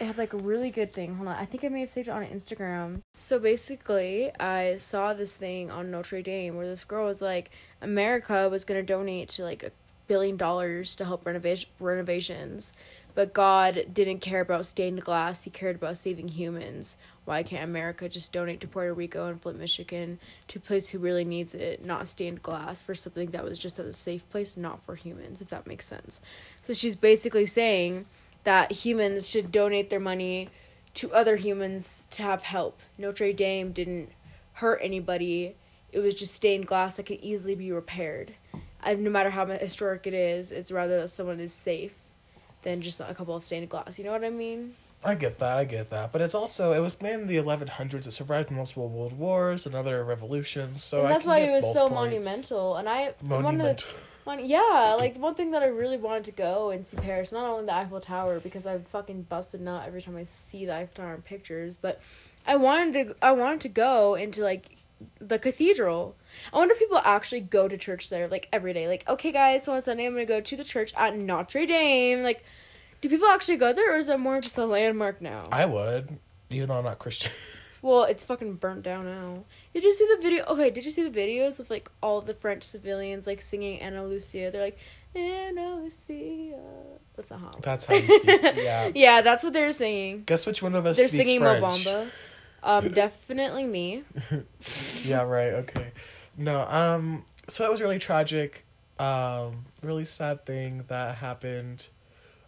It 0.00 0.06
had 0.06 0.18
like 0.18 0.32
a 0.32 0.38
really 0.38 0.70
good 0.70 0.92
thing. 0.92 1.14
Hold 1.16 1.28
on, 1.28 1.36
I 1.36 1.44
think 1.44 1.64
I 1.64 1.68
may 1.68 1.80
have 1.80 1.90
saved 1.90 2.08
it 2.08 2.12
on 2.12 2.24
Instagram. 2.24 3.02
So 3.16 3.38
basically, 3.38 4.30
I 4.40 4.76
saw 4.76 5.12
this 5.12 5.36
thing 5.36 5.70
on 5.70 5.90
Notre 5.90 6.22
Dame 6.22 6.56
where 6.56 6.66
this 6.66 6.84
girl 6.84 7.04
was 7.06 7.20
like, 7.20 7.50
America 7.82 8.48
was 8.48 8.64
gonna 8.64 8.82
donate 8.82 9.28
to 9.30 9.44
like 9.44 9.62
a 9.62 9.70
billion 10.08 10.36
dollars 10.36 10.96
to 10.96 11.04
help 11.04 11.24
renovation 11.24 11.68
renovations, 11.78 12.72
but 13.14 13.32
God 13.32 13.86
didn't 13.92 14.20
care 14.20 14.40
about 14.40 14.66
stained 14.66 15.02
glass. 15.02 15.44
He 15.44 15.50
cared 15.50 15.76
about 15.76 15.96
saving 15.96 16.28
humans. 16.28 16.96
Why 17.24 17.42
can't 17.42 17.64
America 17.64 18.08
just 18.08 18.32
donate 18.32 18.60
to 18.60 18.68
Puerto 18.68 18.92
Rico 18.92 19.28
and 19.28 19.40
Flint, 19.40 19.58
Michigan, 19.58 20.18
to 20.48 20.58
a 20.58 20.62
place 20.62 20.88
who 20.88 20.98
really 20.98 21.24
needs 21.24 21.54
it, 21.54 21.84
not 21.84 22.08
stained 22.08 22.42
glass 22.42 22.82
for 22.82 22.94
something 22.94 23.30
that 23.30 23.44
was 23.44 23.58
just 23.58 23.78
at 23.78 23.86
a 23.86 23.92
safe 23.92 24.28
place, 24.30 24.56
not 24.56 24.82
for 24.84 24.94
humans, 24.94 25.40
if 25.42 25.48
that 25.50 25.66
makes 25.66 25.86
sense. 25.86 26.20
So 26.62 26.72
she's 26.72 26.96
basically 26.96 27.46
saying 27.46 28.06
that 28.44 28.72
humans 28.72 29.28
should 29.28 29.52
donate 29.52 29.90
their 29.90 30.00
money 30.00 30.48
to 30.94 31.12
other 31.12 31.36
humans 31.36 32.06
to 32.10 32.22
have 32.22 32.42
help. 32.42 32.80
Notre 32.98 33.32
Dame 33.32 33.72
didn't 33.72 34.10
hurt 34.54 34.80
anybody. 34.82 35.54
It 35.92 36.00
was 36.00 36.14
just 36.14 36.34
stained 36.34 36.66
glass 36.66 36.96
that 36.96 37.06
could 37.06 37.20
easily 37.20 37.54
be 37.54 37.70
repaired. 37.70 38.34
And 38.82 39.04
no 39.04 39.10
matter 39.10 39.30
how 39.30 39.46
historic 39.46 40.06
it 40.06 40.14
is, 40.14 40.50
it's 40.50 40.72
rather 40.72 41.00
that 41.00 41.10
someone 41.10 41.38
is 41.38 41.52
safe 41.52 41.94
than 42.62 42.80
just 42.82 43.00
a 43.00 43.14
couple 43.14 43.34
of 43.34 43.44
stained 43.44 43.68
glass. 43.68 43.98
You 43.98 44.04
know 44.04 44.12
what 44.12 44.24
I 44.24 44.30
mean? 44.30 44.74
I 45.02 45.14
get 45.14 45.38
that, 45.38 45.56
I 45.56 45.64
get 45.64 45.88
that. 45.90 46.12
But 46.12 46.20
it's 46.20 46.34
also 46.34 46.72
it 46.72 46.80
was 46.80 47.00
made 47.00 47.14
in 47.14 47.26
the 47.26 47.36
1100s. 47.36 48.06
It 48.06 48.12
survived 48.12 48.50
multiple 48.50 48.88
world 48.88 49.18
wars 49.18 49.64
and 49.64 49.74
other 49.74 50.04
revolutions. 50.04 50.84
So 50.84 51.02
and 51.02 51.10
that's 51.10 51.24
why 51.24 51.38
it 51.38 51.52
was 51.52 51.64
so 51.72 51.88
points. 51.88 51.94
monumental. 51.94 52.76
And 52.76 52.88
I 52.88 53.14
one 53.20 53.60
of 53.60 53.78
the 53.78 53.84
one, 54.24 54.44
yeah, 54.44 54.94
like 54.98 55.16
one 55.16 55.34
thing 55.34 55.52
that 55.52 55.62
I 55.62 55.66
really 55.66 55.96
wanted 55.96 56.24
to 56.24 56.32
go 56.32 56.70
and 56.70 56.84
see 56.84 56.98
Paris, 56.98 57.32
not 57.32 57.48
only 57.48 57.64
the 57.64 57.74
Eiffel 57.74 58.00
Tower 58.00 58.40
because 58.40 58.66
I 58.66 58.78
fucking 58.78 59.22
busted 59.22 59.62
nut 59.62 59.84
every 59.86 60.02
time 60.02 60.16
I 60.16 60.24
see 60.24 60.66
the 60.66 60.74
Eiffel 60.74 61.04
Tower 61.04 61.14
in 61.14 61.22
pictures, 61.22 61.78
but 61.80 62.00
I 62.46 62.56
wanted 62.56 63.08
to 63.08 63.16
I 63.22 63.32
wanted 63.32 63.62
to 63.62 63.68
go 63.70 64.16
into 64.16 64.42
like 64.42 64.76
the 65.20 65.38
cathedral. 65.38 66.16
I 66.52 66.58
wonder 66.58 66.72
if 66.72 66.78
people 66.78 67.00
actually 67.04 67.40
go 67.40 67.68
to 67.68 67.76
church 67.76 68.10
there 68.10 68.28
like 68.28 68.48
every 68.52 68.72
day. 68.72 68.88
Like, 68.88 69.08
okay 69.08 69.32
guys, 69.32 69.64
so 69.64 69.72
on 69.74 69.82
Sunday 69.82 70.06
I'm 70.06 70.12
gonna 70.12 70.26
go 70.26 70.40
to 70.40 70.56
the 70.56 70.64
church 70.64 70.92
at 70.96 71.16
Notre 71.16 71.66
Dame. 71.66 72.22
Like, 72.22 72.44
do 73.00 73.08
people 73.08 73.28
actually 73.28 73.56
go 73.56 73.72
there 73.72 73.94
or 73.94 73.96
is 73.96 74.08
it 74.08 74.20
more 74.20 74.40
just 74.40 74.58
a 74.58 74.66
landmark 74.66 75.20
now? 75.20 75.48
I 75.50 75.66
would, 75.66 76.18
even 76.50 76.68
though 76.68 76.78
I'm 76.78 76.84
not 76.84 76.98
Christian. 76.98 77.32
Well, 77.82 78.04
it's 78.04 78.22
fucking 78.22 78.56
burnt 78.56 78.82
down 78.82 79.06
now. 79.06 79.44
Did 79.72 79.84
you 79.84 79.94
see 79.94 80.06
the 80.14 80.20
video? 80.20 80.44
Okay, 80.44 80.68
did 80.68 80.84
you 80.84 80.90
see 80.90 81.08
the 81.08 81.18
videos 81.18 81.60
of 81.60 81.70
like 81.70 81.90
all 82.02 82.20
the 82.20 82.34
French 82.34 82.62
civilians 82.62 83.26
like 83.26 83.40
singing 83.40 83.80
Anna 83.80 84.04
Lucia? 84.04 84.50
They're 84.50 84.60
like 84.60 84.78
Anna 85.14 85.76
Lucia. 85.76 86.58
That's 87.16 87.30
not 87.30 87.40
how. 87.40 87.50
That's 87.62 87.86
how 87.86 87.94
you 87.94 88.06
speak. 88.06 88.42
Yeah. 88.56 88.90
Yeah, 88.94 89.22
that's 89.22 89.42
what 89.42 89.54
they're 89.54 89.72
singing. 89.72 90.24
Guess 90.26 90.44
which 90.44 90.62
one 90.62 90.74
of 90.74 90.84
us 90.84 90.98
They're 90.98 91.08
singing 91.08 91.40
French? 91.40 91.64
Mobamba. 91.64 92.08
Um, 92.62 92.88
definitely 92.88 93.64
me. 93.64 94.04
yeah, 95.04 95.22
right. 95.22 95.52
Okay. 95.54 95.92
No, 96.36 96.60
um 96.68 97.24
so 97.48 97.64
it 97.64 97.70
was 97.70 97.80
really 97.80 97.98
tragic. 97.98 98.64
Um 98.98 99.64
really 99.82 100.04
sad 100.04 100.44
thing 100.46 100.84
that 100.88 101.16
happened. 101.16 101.86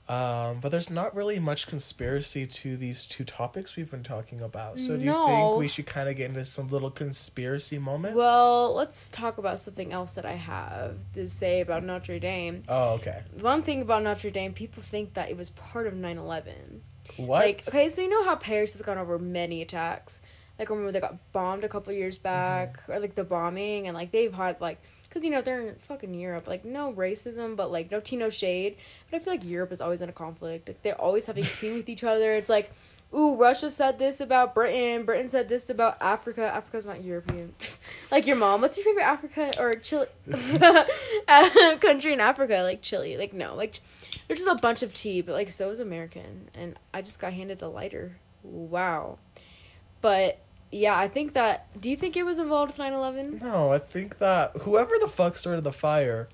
Um 0.09 0.59
but 0.61 0.71
there's 0.71 0.90
not 0.90 1.14
really 1.14 1.38
much 1.38 1.66
conspiracy 1.66 2.47
to 2.47 2.76
these 2.76 3.07
two 3.07 3.25
topics 3.25 3.76
we've 3.76 3.90
been 3.90 4.02
talking 4.02 4.40
about. 4.40 4.78
So 4.78 4.97
do 4.97 5.04
you 5.04 5.26
think 5.26 5.57
we 5.57 5.69
should 5.69 5.87
kind 5.87 6.09
of 6.09 6.16
get 6.16 6.28
into 6.31 6.45
some 6.45 6.69
little 6.69 6.90
conspiracy 6.90 7.78
moment? 7.78 8.16
Well, 8.16 8.75
let's 8.75 9.09
talk 9.11 9.38
about 9.38 9.61
something 9.61 9.92
else 9.92 10.14
that 10.14 10.26
I 10.26 10.33
have 10.35 10.97
to 11.14 11.26
say 11.28 11.61
about 11.61 11.85
Notre 11.85 12.19
Dame. 12.19 12.64
oh, 12.69 12.90
okay. 12.95 13.23
One 13.40 13.62
thing 13.62 13.81
about 13.81 14.02
Notre 14.02 14.31
Dame, 14.31 14.52
people 14.52 14.83
think 14.83 15.14
that 15.14 15.31
it 15.31 15.37
was 15.37 15.50
part 15.50 15.87
of 15.87 15.95
9 15.95 16.19
11. 16.19 16.83
What? 17.16 17.44
Like, 17.44 17.68
okay, 17.68 17.88
so 17.88 18.02
you 18.02 18.09
know 18.09 18.25
how 18.25 18.37
Paris 18.37 18.73
has 18.73 18.82
gone 18.82 18.99
over 18.99 19.18
many 19.18 19.62
attacks. 19.62 20.23
Like, 20.59 20.71
remember 20.71 20.92
they 20.92 21.00
got 21.00 21.16
bombed 21.32 21.64
a 21.64 21.68
couple 21.68 21.92
years 21.92 22.16
mm-hmm. 22.16 22.23
back, 22.25 22.82
or 22.88 22.99
like 23.00 23.14
the 23.14 23.25
bombing, 23.25 23.88
and 23.88 23.97
like 23.97 24.12
they've 24.12 24.32
had 24.32 24.61
like 24.61 24.78
because 25.09 25.25
you 25.25 25.30
know 25.30 25.42
they're 25.42 25.61
in 25.61 25.75
fucking 25.76 26.14
Europe. 26.14 26.47
Like 26.49 26.64
no 26.64 26.92
racism, 26.92 27.56
but 27.56 27.71
like 27.71 27.90
no 27.90 28.00
Tino 28.00 28.30
shade. 28.30 28.76
But 29.11 29.21
I 29.21 29.25
feel 29.25 29.35
like 29.35 29.44
Europe 29.44 29.73
is 29.73 29.80
always 29.80 30.00
in 30.00 30.09
a 30.09 30.12
conflict. 30.12 30.68
Like 30.68 30.82
they're 30.82 31.00
always 31.00 31.26
having 31.26 31.42
tea 31.42 31.73
with 31.73 31.88
each 31.88 32.04
other. 32.04 32.32
It's 32.32 32.49
like, 32.49 32.71
ooh, 33.14 33.35
Russia 33.37 33.71
said 33.71 33.99
this 33.99 34.21
about 34.21 34.54
Britain. 34.54 35.04
Britain 35.04 35.28
said 35.28 35.49
this 35.49 35.69
about 35.71 35.97
Africa. 36.00 36.42
Africa's 36.42 36.87
not 36.87 37.02
European. 37.04 37.54
like 38.11 38.26
your 38.26 38.37
mom. 38.37 38.61
What's 38.61 38.76
your 38.78 38.85
favorite 38.85 39.04
Africa 39.04 39.52
or 39.59 39.75
Chile 39.75 40.07
um, 41.28 41.78
country 41.78 42.12
in 42.12 42.21
Africa? 42.21 42.61
Like 42.62 42.83
Chile. 42.83 43.16
Like 43.16 43.33
no. 43.33 43.54
Like 43.54 43.78
there's 44.28 44.40
just 44.45 44.59
a 44.59 44.61
bunch 44.62 44.83
of 44.83 44.92
tea, 44.95 45.21
but 45.21 45.33
like 45.33 45.50
so 45.50 45.71
is 45.71 45.81
American. 45.81 46.49
And 46.54 46.78
I 46.95 47.02
just 47.02 47.19
got 47.21 47.33
handed 47.33 47.62
a 47.62 47.69
lighter. 47.69 48.16
Wow. 48.42 49.19
But 50.00 50.38
yeah, 50.71 50.97
I 50.99 51.07
think 51.09 51.35
that. 51.35 51.66
Do 51.81 51.90
you 51.90 51.97
think 51.97 52.16
it 52.16 52.25
was 52.25 52.38
involved 52.38 52.71
with 52.73 52.78
9 52.78 52.92
11? 52.92 53.38
No, 53.42 53.73
I 53.73 53.78
think 53.78 54.19
that 54.19 54.52
whoever 54.62 54.92
the 55.00 55.09
fuck 55.09 55.37
started 55.37 55.64
the 55.64 55.73
fire, 55.73 56.28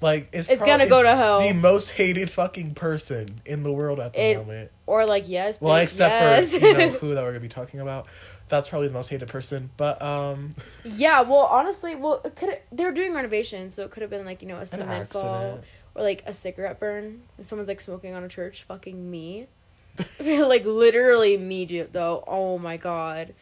like, 0.00 0.28
is 0.32 0.48
It's 0.48 0.60
prob- 0.62 0.68
gonna 0.68 0.86
go 0.88 0.98
is 0.98 1.02
to 1.02 1.16
hell. 1.16 1.40
The 1.40 1.52
most 1.52 1.90
hated 1.90 2.30
fucking 2.30 2.74
person 2.74 3.40
in 3.44 3.62
the 3.62 3.72
world 3.72 3.98
at 4.00 4.12
the 4.12 4.22
It- 4.22 4.38
moment. 4.38 4.70
Or 4.86 5.06
like, 5.06 5.28
yes. 5.28 5.60
Well, 5.60 5.74
bitch, 5.74 5.84
except 5.84 6.12
yes. 6.12 6.54
for 6.54 6.66
you 6.66 6.74
know 6.76 6.88
who 7.00 7.14
that 7.14 7.22
we're 7.22 7.30
gonna 7.30 7.40
be 7.40 7.48
talking 7.48 7.80
about. 7.80 8.06
That's 8.48 8.68
probably 8.68 8.88
the 8.88 8.94
most 8.94 9.08
hated 9.08 9.28
person. 9.28 9.70
But 9.76 10.00
um, 10.02 10.54
yeah, 10.84 11.22
well, 11.22 11.46
honestly, 11.50 11.94
well, 11.94 12.20
it 12.24 12.36
could 12.36 12.60
they 12.70 12.84
were 12.84 12.92
doing 12.92 13.14
renovations, 13.14 13.74
so 13.74 13.84
it 13.84 13.90
could 13.90 14.02
have 14.02 14.10
been 14.10 14.26
like, 14.26 14.42
you 14.42 14.48
know, 14.48 14.58
a 14.58 14.66
cement 14.66 15.08
fall 15.08 15.60
or 15.94 16.02
like 16.02 16.22
a 16.26 16.34
cigarette 16.34 16.78
burn. 16.78 17.22
If 17.38 17.46
someone's 17.46 17.68
like 17.68 17.80
smoking 17.80 18.14
on 18.14 18.24
a 18.24 18.28
church, 18.28 18.64
fucking 18.64 19.10
me. 19.10 19.46
like, 20.20 20.64
literally 20.64 21.38
me, 21.38 21.64
though. 21.64 22.24
Oh 22.26 22.58
my 22.58 22.76
god. 22.76 23.34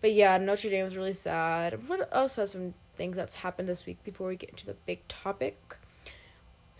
But 0.00 0.12
yeah, 0.12 0.36
Notre 0.38 0.70
Dame 0.70 0.84
was 0.84 0.96
really 0.96 1.12
sad. 1.12 1.88
What 1.88 2.08
else 2.12 2.36
has 2.36 2.52
some 2.52 2.74
things 2.96 3.16
that's 3.16 3.36
happened 3.36 3.68
this 3.68 3.86
week 3.86 4.02
before 4.02 4.28
we 4.28 4.36
get 4.36 4.50
into 4.50 4.66
the 4.66 4.74
big 4.86 5.06
topic? 5.08 5.76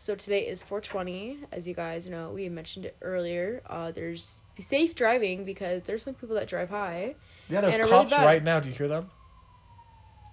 So 0.00 0.14
today 0.14 0.46
is 0.46 0.62
420. 0.62 1.40
As 1.52 1.68
you 1.68 1.74
guys 1.74 2.06
know, 2.06 2.30
we 2.30 2.48
mentioned 2.48 2.86
it 2.86 2.96
earlier. 3.02 3.60
Uh, 3.66 3.90
there's 3.90 4.42
be 4.56 4.62
safe 4.62 4.94
driving 4.94 5.44
because 5.44 5.82
there's 5.82 6.02
some 6.02 6.14
people 6.14 6.36
that 6.36 6.48
drive 6.48 6.70
high. 6.70 7.16
yeah, 7.50 7.60
there's 7.60 7.76
are 7.76 7.80
really 7.80 7.90
cops 7.90 8.12
right 8.12 8.42
now. 8.42 8.60
Do 8.60 8.70
you 8.70 8.74
hear 8.74 8.88
them? 8.88 9.10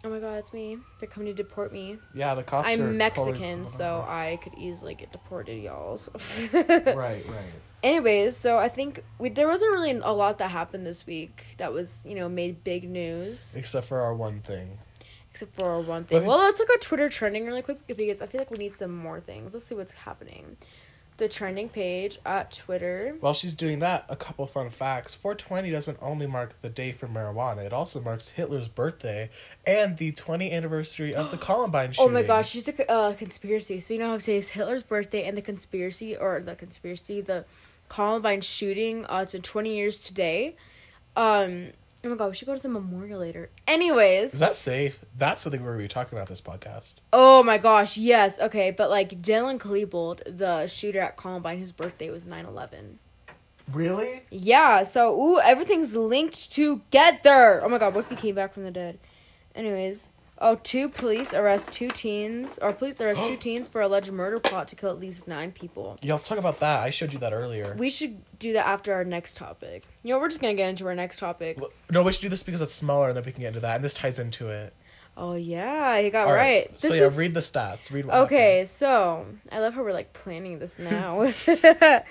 Oh 0.05 0.09
my 0.09 0.19
god, 0.19 0.35
that's 0.35 0.53
me. 0.53 0.77
They're 1.01 1.09
coming 1.09 1.27
to 1.27 1.33
deport 1.33 1.73
me. 1.73 1.97
Yeah, 2.15 2.33
the 2.33 2.43
cops. 2.43 2.65
I'm 2.65 2.95
Mexican, 2.95 3.65
so. 3.65 4.05
I 4.07 4.39
could 4.41 4.53
easily 4.57 4.95
get 4.95 5.11
deported, 5.11 5.61
y'all. 5.61 5.99
right, 6.53 6.95
right. 6.95 7.25
Anyways, 7.83 8.37
so 8.37 8.57
I 8.57 8.69
think 8.69 9.03
we 9.19 9.27
there 9.27 9.49
wasn't 9.49 9.73
really 9.73 9.91
a 9.91 10.13
lot 10.13 10.37
that 10.37 10.49
happened 10.49 10.85
this 10.85 11.05
week 11.05 11.43
that 11.57 11.73
was 11.73 12.05
you 12.07 12.15
know 12.15 12.29
made 12.29 12.63
big 12.63 12.89
news 12.89 13.53
Except 13.57 13.85
for 13.85 13.99
our 13.99 14.15
one 14.15 14.39
thing. 14.39 14.79
Except 15.37 15.55
for 15.55 15.79
one 15.81 16.03
thing. 16.03 16.25
Well, 16.25 16.39
let's 16.39 16.59
look 16.59 16.69
at 16.71 16.81
Twitter 16.81 17.09
trending 17.09 17.45
really 17.45 17.61
quick 17.61 17.85
because 17.87 18.21
I 18.21 18.25
feel 18.25 18.41
like 18.41 18.49
we 18.49 18.57
need 18.57 18.75
some 18.75 18.95
more 18.95 19.19
things. 19.19 19.53
Let's 19.53 19.65
see 19.67 19.75
what's 19.75 19.93
happening. 19.93 20.57
The 21.17 21.27
trending 21.27 21.69
page 21.69 22.19
at 22.25 22.51
Twitter. 22.51 23.15
While 23.19 23.33
she's 23.33 23.55
doing 23.55 23.79
that, 23.79 24.05
a 24.09 24.15
couple 24.15 24.45
fun 24.45 24.69
facts. 24.69 25.15
420 25.15 25.71
doesn't 25.71 25.97
only 26.01 26.27
mark 26.27 26.59
the 26.61 26.69
day 26.69 26.91
for 26.91 27.07
marijuana, 27.07 27.65
it 27.65 27.73
also 27.73 28.01
marks 28.01 28.29
Hitler's 28.29 28.67
birthday 28.67 29.29
and 29.65 29.97
the 29.97 30.11
20th 30.11 30.51
anniversary 30.51 31.13
of 31.13 31.31
the 31.31 31.37
Columbine 31.47 31.91
shooting. 31.91 32.09
Oh 32.09 32.13
my 32.13 32.23
gosh, 32.23 32.49
she's 32.49 32.67
a 32.67 32.91
uh, 32.91 33.13
conspiracy. 33.13 33.79
So 33.79 33.93
you 33.93 33.99
know 33.99 34.09
how 34.09 34.17
today's 34.17 34.49
Hitler's 34.49 34.83
birthday 34.83 35.23
and 35.23 35.37
the 35.37 35.41
conspiracy 35.41 36.15
or 36.15 36.39
the 36.39 36.55
conspiracy, 36.55 37.21
the 37.21 37.45
Columbine 37.89 38.41
shooting. 38.41 39.05
Uh, 39.05 39.21
it's 39.23 39.31
been 39.31 39.41
twenty 39.41 39.75
years 39.75 39.99
today. 39.99 40.55
Um, 41.15 41.71
oh 42.07 42.11
my 42.11 42.15
god, 42.15 42.29
we 42.29 42.35
should 42.35 42.47
go 42.47 42.55
to 42.55 42.61
the 42.61 42.69
memorial 42.69 43.19
later. 43.19 43.49
Anyways, 43.67 44.33
Is 44.33 44.39
that 44.39 44.55
safe? 44.55 44.99
That's 45.17 45.41
something 45.41 45.61
we're 45.61 45.71
going 45.73 45.79
to 45.79 45.83
be 45.83 45.87
talking 45.89 46.17
about 46.17 46.29
this 46.29 46.41
podcast. 46.41 46.95
oh 47.13 47.43
my 47.43 47.57
gosh, 47.57 47.97
yes, 47.97 48.39
okay, 48.39 48.71
but 48.71 48.89
like 48.89 49.21
Dylan 49.21 49.59
Klebold, 49.59 50.37
the 50.37 50.67
shooter 50.67 50.99
at 51.01 51.17
Columbine, 51.17 51.59
his 51.59 51.71
birthday 51.71 52.09
was 52.09 52.25
9-11. 52.25 52.95
Really? 53.71 54.21
Yeah, 54.31 54.83
so 54.83 55.19
ooh, 55.19 55.39
everything's 55.41 55.93
linked 55.93 56.51
together. 56.53 57.61
Oh 57.63 57.67
my 57.69 57.77
god, 57.77 57.93
what 57.93 58.05
if 58.05 58.09
he 58.09 58.15
came 58.15 58.35
back 58.35 58.53
from 58.53 58.63
the 58.63 58.71
dead? 58.71 58.97
Anyways, 59.53 60.09
oh, 60.39 60.55
two 60.55 60.89
police 60.89 61.33
arrest 61.33 61.71
two 61.71 61.89
teens, 61.89 62.57
or 62.61 62.73
police 62.73 62.99
arrest 63.01 63.19
two 63.21 63.37
teens 63.45 63.67
for 63.67 63.81
alleged 63.81 64.11
murder 64.11 64.39
plot 64.39 64.67
to 64.69 64.75
kill 64.75 64.89
at 64.89 64.99
least 64.99 65.27
nine 65.27 65.51
people. 65.51 65.97
Let's 66.03 66.27
talk 66.27 66.37
about 66.37 66.59
that. 66.59 66.83
I 66.83 66.89
showed 66.89 67.13
you 67.13 67.19
that 67.19 67.33
earlier. 67.33 67.75
We 67.77 67.89
should 67.89 68.21
do 68.39 68.53
that 68.53 68.67
after 68.67 68.93
our 68.93 69.03
next 69.03 69.37
topic. 69.37 69.85
You 70.03 70.13
know, 70.13 70.19
we're 70.19 70.29
just 70.29 70.41
gonna 70.41 70.53
get 70.55 70.69
into 70.69 70.87
our 70.87 70.95
next 70.95 71.19
topic. 71.19 71.59
no, 71.91 72.03
we 72.03 72.11
should 72.11 72.21
do 72.21 72.29
this 72.29 72.43
because 72.43 72.61
it's 72.61 72.73
smaller 72.73 73.07
and 73.09 73.17
then 73.17 73.23
we 73.25 73.31
can 73.31 73.41
get 73.41 73.49
into 73.49 73.59
that. 73.61 73.75
And 73.75 73.83
this 73.83 73.93
ties 73.95 74.19
into 74.19 74.49
it. 74.49 74.73
Oh 75.19 75.33
yeah, 75.33 75.97
you 75.97 76.11
got 76.11 76.27
All 76.27 76.33
right. 76.33 76.69
So, 76.77 76.89
This 76.89 76.99
yeah, 76.99 77.07
is- 77.07 77.15
read 77.15 77.33
the 77.33 77.39
stats. 77.39 77.91
Read 77.91 78.05
what 78.05 78.15
Okay, 78.25 78.65
so 78.65 79.25
I 79.51 79.59
love 79.59 79.73
how 79.73 79.81
we're 79.83 79.91
like 79.93 80.13
planning 80.13 80.59
this 80.59 80.77
now. 80.91 81.31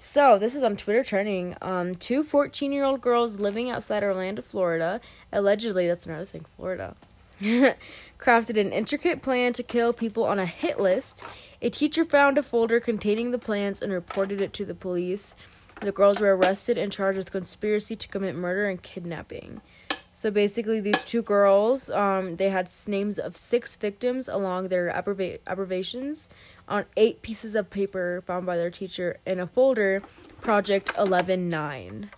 so 0.00 0.38
this 0.38 0.54
is 0.54 0.62
on 0.62 0.76
Twitter 0.76 1.02
trending. 1.02 1.56
Um, 1.60 1.96
two 1.96 2.22
14 2.22 2.70
year 2.70 2.84
old 2.84 3.00
girls 3.00 3.40
living 3.40 3.68
outside 3.70 4.04
Orlando, 4.04 4.42
Florida, 4.42 5.00
allegedly, 5.32 5.88
that's 5.88 6.06
another 6.06 6.24
thing, 6.24 6.44
Florida, 6.56 6.94
crafted 8.18 8.58
an 8.58 8.72
intricate 8.72 9.22
plan 9.22 9.52
to 9.52 9.62
kill 9.62 9.92
people 9.92 10.24
on 10.24 10.38
a 10.38 10.46
hit 10.46 10.80
list. 10.80 11.22
A 11.60 11.70
teacher 11.70 12.04
found 12.04 12.38
a 12.38 12.42
folder 12.42 12.80
containing 12.80 13.30
the 13.30 13.38
plans 13.38 13.82
and 13.82 13.92
reported 13.92 14.40
it 14.40 14.52
to 14.54 14.64
the 14.64 14.74
police. 14.74 15.34
The 15.80 15.92
girls 15.92 16.20
were 16.20 16.34
arrested 16.34 16.78
and 16.78 16.90
charged 16.90 17.18
with 17.18 17.32
conspiracy 17.32 17.96
to 17.96 18.08
commit 18.08 18.34
murder 18.34 18.66
and 18.68 18.82
kidnapping. 18.82 19.60
So 20.10 20.30
basically, 20.30 20.80
these 20.80 21.04
two 21.04 21.20
girls, 21.20 21.90
um, 21.90 22.36
they 22.36 22.48
had 22.48 22.70
names 22.86 23.18
of 23.18 23.36
six 23.36 23.76
victims 23.76 24.28
along 24.28 24.68
their 24.68 24.88
abbreviations 24.88 26.30
on 26.66 26.86
eight 26.96 27.20
pieces 27.20 27.54
of 27.54 27.68
paper 27.68 28.22
found 28.26 28.46
by 28.46 28.56
their 28.56 28.70
teacher 28.70 29.18
in 29.26 29.40
a 29.40 29.46
folder, 29.46 30.02
Project 30.40 30.90
Eleven 30.96 31.50
Nine. 31.50 32.08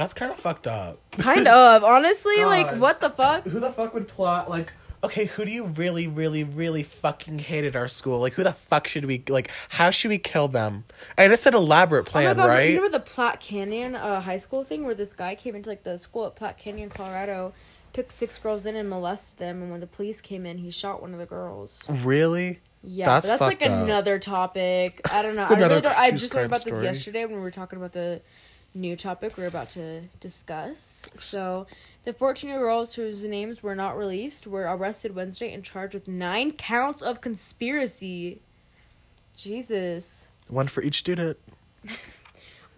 That's 0.00 0.14
kind 0.14 0.32
of 0.32 0.38
fucked 0.38 0.66
up. 0.66 0.98
Kind 1.18 1.46
of, 1.46 1.84
honestly, 1.84 2.42
like 2.44 2.74
what 2.76 3.02
the 3.02 3.10
fuck? 3.10 3.44
Who 3.44 3.60
the 3.60 3.70
fuck 3.70 3.92
would 3.92 4.08
plot 4.08 4.48
like? 4.48 4.72
Okay, 5.04 5.26
who 5.26 5.44
do 5.44 5.50
you 5.50 5.64
really, 5.64 6.06
really, 6.08 6.42
really 6.42 6.82
fucking 6.82 7.38
hate 7.40 7.64
at 7.64 7.76
our 7.76 7.86
school? 7.86 8.18
Like, 8.18 8.32
who 8.32 8.42
the 8.42 8.54
fuck 8.54 8.88
should 8.88 9.04
we 9.04 9.22
like? 9.28 9.50
How 9.68 9.90
should 9.90 10.08
we 10.08 10.16
kill 10.16 10.48
them? 10.48 10.84
And 11.18 11.34
it's 11.34 11.44
an 11.44 11.54
elaborate 11.54 12.08
Oh 12.08 12.10
plan, 12.12 12.34
my 12.38 12.42
god, 12.44 12.48
right? 12.48 12.70
you 12.70 12.76
remember 12.76 12.96
the 12.98 13.04
Platte 13.04 13.40
Canyon 13.40 13.94
uh, 13.94 14.22
high 14.22 14.38
school 14.38 14.62
thing 14.62 14.86
where 14.86 14.94
this 14.94 15.12
guy 15.12 15.34
came 15.34 15.54
into 15.54 15.68
like 15.68 15.82
the 15.82 15.98
school 15.98 16.24
at 16.26 16.34
Platte 16.34 16.56
Canyon, 16.56 16.88
Colorado, 16.88 17.52
took 17.92 18.10
six 18.10 18.38
girls 18.38 18.64
in 18.64 18.76
and 18.76 18.88
molested 18.88 19.38
them, 19.38 19.60
and 19.60 19.70
when 19.70 19.80
the 19.80 19.86
police 19.86 20.22
came 20.22 20.46
in, 20.46 20.56
he 20.56 20.70
shot 20.70 21.02
one 21.02 21.12
of 21.12 21.18
the 21.18 21.26
girls. 21.26 21.82
really? 21.90 22.60
Yeah, 22.82 23.04
That's 23.04 23.28
but 23.28 23.38
that's 23.38 23.60
like 23.60 23.70
up. 23.70 23.84
another 23.84 24.18
topic. 24.18 25.02
I 25.12 25.20
don't 25.20 25.36
know. 25.36 25.44
I 25.46 25.52
really 25.54 25.82
don't. 25.82 25.98
I 25.98 26.10
just 26.12 26.34
learned 26.34 26.48
crime 26.50 26.60
about 26.62 26.64
this 26.64 26.82
yesterday 26.82 27.26
when 27.26 27.34
we 27.34 27.40
were 27.42 27.50
talking 27.50 27.78
about 27.78 27.92
the 27.92 28.22
new 28.74 28.96
topic 28.96 29.36
we 29.36 29.44
are 29.44 29.48
about 29.48 29.70
to 29.70 30.02
discuss. 30.20 31.08
So, 31.14 31.66
the 32.04 32.12
14 32.12 32.48
year 32.48 32.68
olds 32.68 32.94
whose 32.94 33.24
names 33.24 33.62
were 33.62 33.74
not 33.74 33.96
released 33.96 34.46
were 34.46 34.62
arrested 34.62 35.14
Wednesday 35.14 35.52
and 35.52 35.64
charged 35.64 35.94
with 35.94 36.08
nine 36.08 36.52
counts 36.52 37.02
of 37.02 37.20
conspiracy. 37.20 38.40
Jesus. 39.36 40.26
One 40.48 40.68
for 40.68 40.82
each 40.82 40.98
student. 40.98 41.38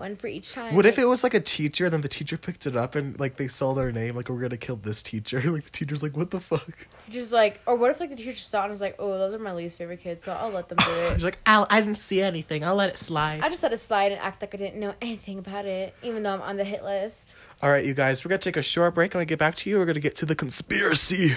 One 0.03 0.17
for 0.17 0.27
each 0.27 0.51
time. 0.51 0.75
What 0.75 0.85
if 0.85 0.99
it 0.99 1.05
was 1.05 1.23
like 1.23 1.33
a 1.33 1.39
teacher, 1.39 1.89
then 1.89 2.01
the 2.01 2.09
teacher 2.09 2.37
picked 2.37 2.67
it 2.67 2.75
up 2.75 2.97
and 2.97 3.19
like 3.21 3.37
they 3.37 3.47
saw 3.47 3.73
their 3.73 3.93
name, 3.93 4.17
like 4.17 4.29
oh, 4.29 4.35
we're 4.35 4.41
gonna 4.41 4.57
kill 4.57 4.75
this 4.75 5.01
teacher. 5.01 5.41
Like 5.53 5.63
the 5.63 5.71
teacher's 5.71 6.03
like, 6.03 6.17
what 6.17 6.33
the 6.33 6.41
fuck? 6.41 6.89
Just 7.09 7.33
like, 7.33 7.61
or 7.67 7.77
what 7.77 7.93
if 7.93 8.01
like 8.01 8.11
the 8.11 8.17
teacher 8.17 8.33
saw 8.33 8.63
it 8.63 8.65
and 8.65 8.71
was 8.71 8.81
like, 8.81 8.97
oh, 8.99 9.17
those 9.17 9.33
are 9.33 9.39
my 9.39 9.53
least 9.53 9.79
favorite 9.79 10.01
kids, 10.01 10.25
so 10.25 10.33
I'll 10.33 10.51
let 10.51 10.69
them 10.69 10.79
do 10.79 10.91
it. 10.91 11.13
She's 11.15 11.23
like, 11.25 11.39
Al, 11.47 11.69
I 11.71 11.81
didn't 11.81 11.99
see 11.99 12.21
anything. 12.21 12.65
I'll 12.65 12.75
let 12.75 12.91
it 12.91 12.99
slide. 12.99 13.43
I 13.43 13.49
just 13.49 13.63
let 13.63 13.73
it 13.73 13.79
slide 13.79 14.11
and 14.11 14.21
act 14.21 14.41
like 14.41 14.53
I 14.57 14.59
didn't 14.59 14.81
know 14.81 14.93
anything 15.01 15.39
about 15.39 15.67
it, 15.67 15.95
even 16.03 16.25
though 16.25 16.33
I'm 16.33 16.43
on 16.43 16.57
the 16.57 16.65
hit 16.65 16.83
list. 16.83 17.37
All 17.63 17.71
right, 17.71 17.85
you 17.85 17.95
guys, 17.95 18.25
we're 18.25 18.31
gonna 18.31 18.39
take 18.41 18.57
a 18.57 18.63
short 18.63 18.97
break. 18.97 19.15
and 19.15 19.21
we 19.21 19.25
get 19.25 19.39
back 19.39 19.55
to 19.55 19.71
you, 19.71 19.79
we're 19.79 19.87
gonna 19.87 20.01
get 20.01 20.17
to 20.17 20.27
the 20.27 20.35
conspiracy. 20.35 21.37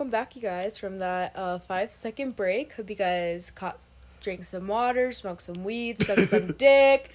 Welcome 0.00 0.12
back, 0.12 0.34
you 0.34 0.40
guys, 0.40 0.78
from 0.78 1.00
that 1.00 1.32
uh, 1.36 1.58
five 1.58 1.90
second 1.90 2.34
break. 2.34 2.72
Hope 2.72 2.88
you 2.88 2.96
guys 2.96 3.50
caught, 3.50 3.82
drank 4.22 4.44
some 4.44 4.66
water, 4.66 5.12
smoked 5.12 5.42
some 5.42 5.62
weed, 5.62 6.02
sucked 6.02 6.28
some 6.28 6.46
dick, 6.58 7.10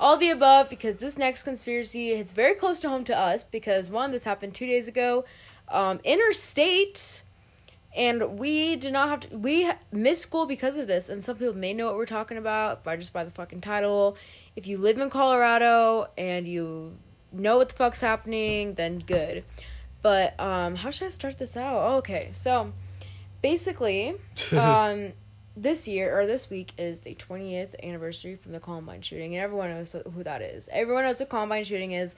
all 0.00 0.16
the 0.16 0.30
above. 0.30 0.70
Because 0.70 0.96
this 0.96 1.18
next 1.18 1.42
conspiracy 1.42 2.16
hits 2.16 2.32
very 2.32 2.54
close 2.54 2.80
to 2.80 2.88
home 2.88 3.04
to 3.04 3.14
us. 3.14 3.42
Because 3.42 3.90
one, 3.90 4.10
this 4.10 4.24
happened 4.24 4.54
two 4.54 4.64
days 4.66 4.88
ago, 4.88 5.26
um, 5.68 6.00
interstate, 6.02 7.24
and 7.94 8.38
we 8.38 8.74
did 8.74 8.94
not 8.94 9.10
have 9.10 9.20
to. 9.20 9.36
We 9.36 9.70
missed 9.92 10.22
school 10.22 10.46
because 10.46 10.78
of 10.78 10.86
this. 10.86 11.10
And 11.10 11.22
some 11.22 11.36
people 11.36 11.52
may 11.52 11.74
know 11.74 11.88
what 11.88 11.96
we're 11.96 12.06
talking 12.06 12.38
about 12.38 12.82
by 12.82 12.96
just 12.96 13.12
by 13.12 13.22
the 13.22 13.30
fucking 13.30 13.60
title. 13.60 14.16
If 14.56 14.66
you 14.66 14.78
live 14.78 14.96
in 14.96 15.10
Colorado 15.10 16.06
and 16.16 16.48
you 16.48 16.96
know 17.32 17.58
what 17.58 17.68
the 17.68 17.74
fuck's 17.74 18.00
happening, 18.00 18.76
then 18.76 19.00
good. 19.00 19.44
But 20.02 20.38
um, 20.40 20.76
how 20.76 20.90
should 20.90 21.06
I 21.06 21.10
start 21.10 21.38
this 21.38 21.56
out? 21.56 21.74
Oh, 21.74 21.96
okay, 21.96 22.30
so 22.32 22.72
basically, 23.42 24.14
um, 24.52 25.12
this 25.56 25.86
year 25.86 26.18
or 26.18 26.26
this 26.26 26.48
week 26.48 26.72
is 26.78 27.00
the 27.00 27.14
20th 27.14 27.74
anniversary 27.82 28.36
from 28.36 28.52
the 28.52 28.60
Columbine 28.60 29.02
shooting, 29.02 29.34
and 29.34 29.42
everyone 29.42 29.70
knows 29.70 29.92
who 29.92 30.22
that 30.22 30.42
is. 30.42 30.68
Everyone 30.72 31.04
knows 31.04 31.20
what 31.20 31.28
Columbine 31.28 31.64
shooting 31.64 31.92
is. 31.92 32.14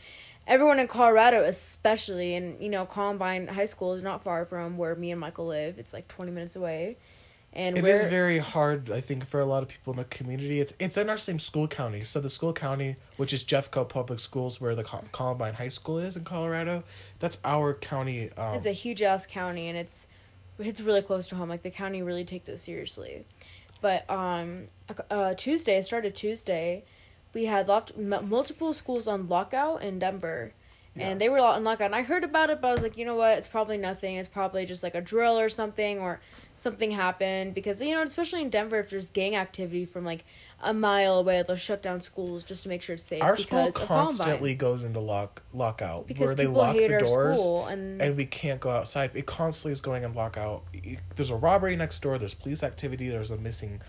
Everyone 0.46 0.78
in 0.78 0.88
Colorado, 0.88 1.42
especially, 1.44 2.34
and 2.34 2.60
you 2.60 2.68
know, 2.68 2.84
Columbine 2.84 3.48
High 3.48 3.64
School 3.64 3.94
is 3.94 4.02
not 4.02 4.22
far 4.22 4.44
from 4.44 4.76
where 4.76 4.94
me 4.94 5.10
and 5.10 5.20
Michael 5.20 5.46
live. 5.46 5.78
It's 5.78 5.92
like 5.92 6.08
20 6.08 6.32
minutes 6.32 6.56
away. 6.56 6.96
And 7.54 7.76
It 7.76 7.84
is 7.84 8.04
very 8.04 8.38
hard, 8.38 8.90
I 8.90 9.00
think, 9.02 9.26
for 9.26 9.38
a 9.38 9.44
lot 9.44 9.62
of 9.62 9.68
people 9.68 9.92
in 9.92 9.98
the 9.98 10.04
community. 10.06 10.60
It's 10.60 10.72
it's 10.78 10.96
in 10.96 11.10
our 11.10 11.18
same 11.18 11.38
school 11.38 11.68
county. 11.68 12.02
So 12.02 12.18
the 12.20 12.30
school 12.30 12.52
county, 12.54 12.96
which 13.18 13.32
is 13.34 13.44
Jeffco 13.44 13.86
Public 13.88 14.18
Schools, 14.20 14.58
where 14.60 14.74
the 14.74 14.84
Col- 14.84 15.04
Columbine 15.12 15.54
High 15.54 15.68
School 15.68 15.98
is 15.98 16.16
in 16.16 16.24
Colorado, 16.24 16.82
that's 17.18 17.38
our 17.44 17.74
county. 17.74 18.30
Um, 18.38 18.54
It's 18.56 18.66
a 18.66 18.72
huge 18.72 19.02
ass 19.02 19.26
county, 19.26 19.68
and 19.68 19.76
it's 19.76 20.06
it's 20.58 20.80
really 20.80 21.02
close 21.02 21.28
to 21.28 21.36
home. 21.36 21.48
Like 21.50 21.62
the 21.62 21.70
county 21.70 22.02
really 22.02 22.24
takes 22.24 22.48
it 22.48 22.58
seriously. 22.58 23.24
But 23.82 24.08
um, 24.08 24.66
uh, 25.10 25.34
Tuesday 25.34 25.80
started 25.82 26.14
Tuesday. 26.14 26.84
We 27.34 27.46
had 27.46 27.68
m- 27.68 28.28
multiple 28.28 28.72
schools 28.72 29.08
on 29.08 29.28
lockout 29.28 29.82
in 29.82 29.98
Denver, 29.98 30.52
and 30.96 31.20
they 31.20 31.28
were 31.28 31.38
on 31.38 31.64
lockout. 31.64 31.86
And 31.86 31.94
I 31.94 32.02
heard 32.02 32.24
about 32.24 32.50
it, 32.50 32.60
but 32.60 32.68
I 32.68 32.72
was 32.72 32.82
like, 32.82 32.98
you 32.98 33.04
know 33.04 33.16
what? 33.16 33.38
It's 33.38 33.48
probably 33.48 33.78
nothing. 33.78 34.16
It's 34.16 34.28
probably 34.28 34.66
just 34.66 34.82
like 34.82 34.94
a 34.94 35.00
drill 35.00 35.38
or 35.38 35.48
something, 35.48 35.98
or 35.98 36.20
something 36.54 36.90
happened 36.90 37.54
because 37.54 37.80
you 37.80 37.94
know, 37.94 38.02
especially 38.02 38.42
in 38.42 38.50
Denver, 38.50 38.78
if 38.78 38.90
there's 38.90 39.06
gang 39.06 39.34
activity 39.34 39.86
from 39.86 40.04
like 40.04 40.24
a 40.60 40.74
mile 40.74 41.18
away, 41.18 41.42
they'll 41.46 41.56
shut 41.56 41.82
down 41.82 42.00
schools 42.00 42.44
just 42.44 42.62
to 42.64 42.68
make 42.68 42.82
sure 42.82 42.94
it's 42.94 43.04
safe. 43.04 43.22
our 43.22 43.36
school 43.36 43.66
because 43.66 43.76
of 43.82 43.86
Columbine. 43.88 44.06
constantly 44.06 44.54
goes 44.54 44.84
into 44.84 45.00
lock 45.00 45.42
lockout 45.52 46.06
because 46.06 46.26
where 46.26 46.34
they 46.34 46.46
lock 46.46 46.76
the 46.76 46.98
doors 46.98 47.40
and 47.70 48.00
and 48.00 48.16
we 48.16 48.26
can't 48.26 48.60
go 48.60 48.70
outside. 48.70 49.10
It 49.14 49.26
constantly 49.26 49.72
is 49.72 49.80
going 49.80 50.04
in 50.04 50.14
lockout. 50.14 50.64
There's 51.16 51.30
a 51.30 51.36
robbery 51.36 51.74
next 51.76 52.00
door. 52.00 52.18
There's 52.18 52.34
police 52.34 52.62
activity. 52.62 53.08
There's 53.08 53.30
a 53.30 53.38
missing, 53.38 53.80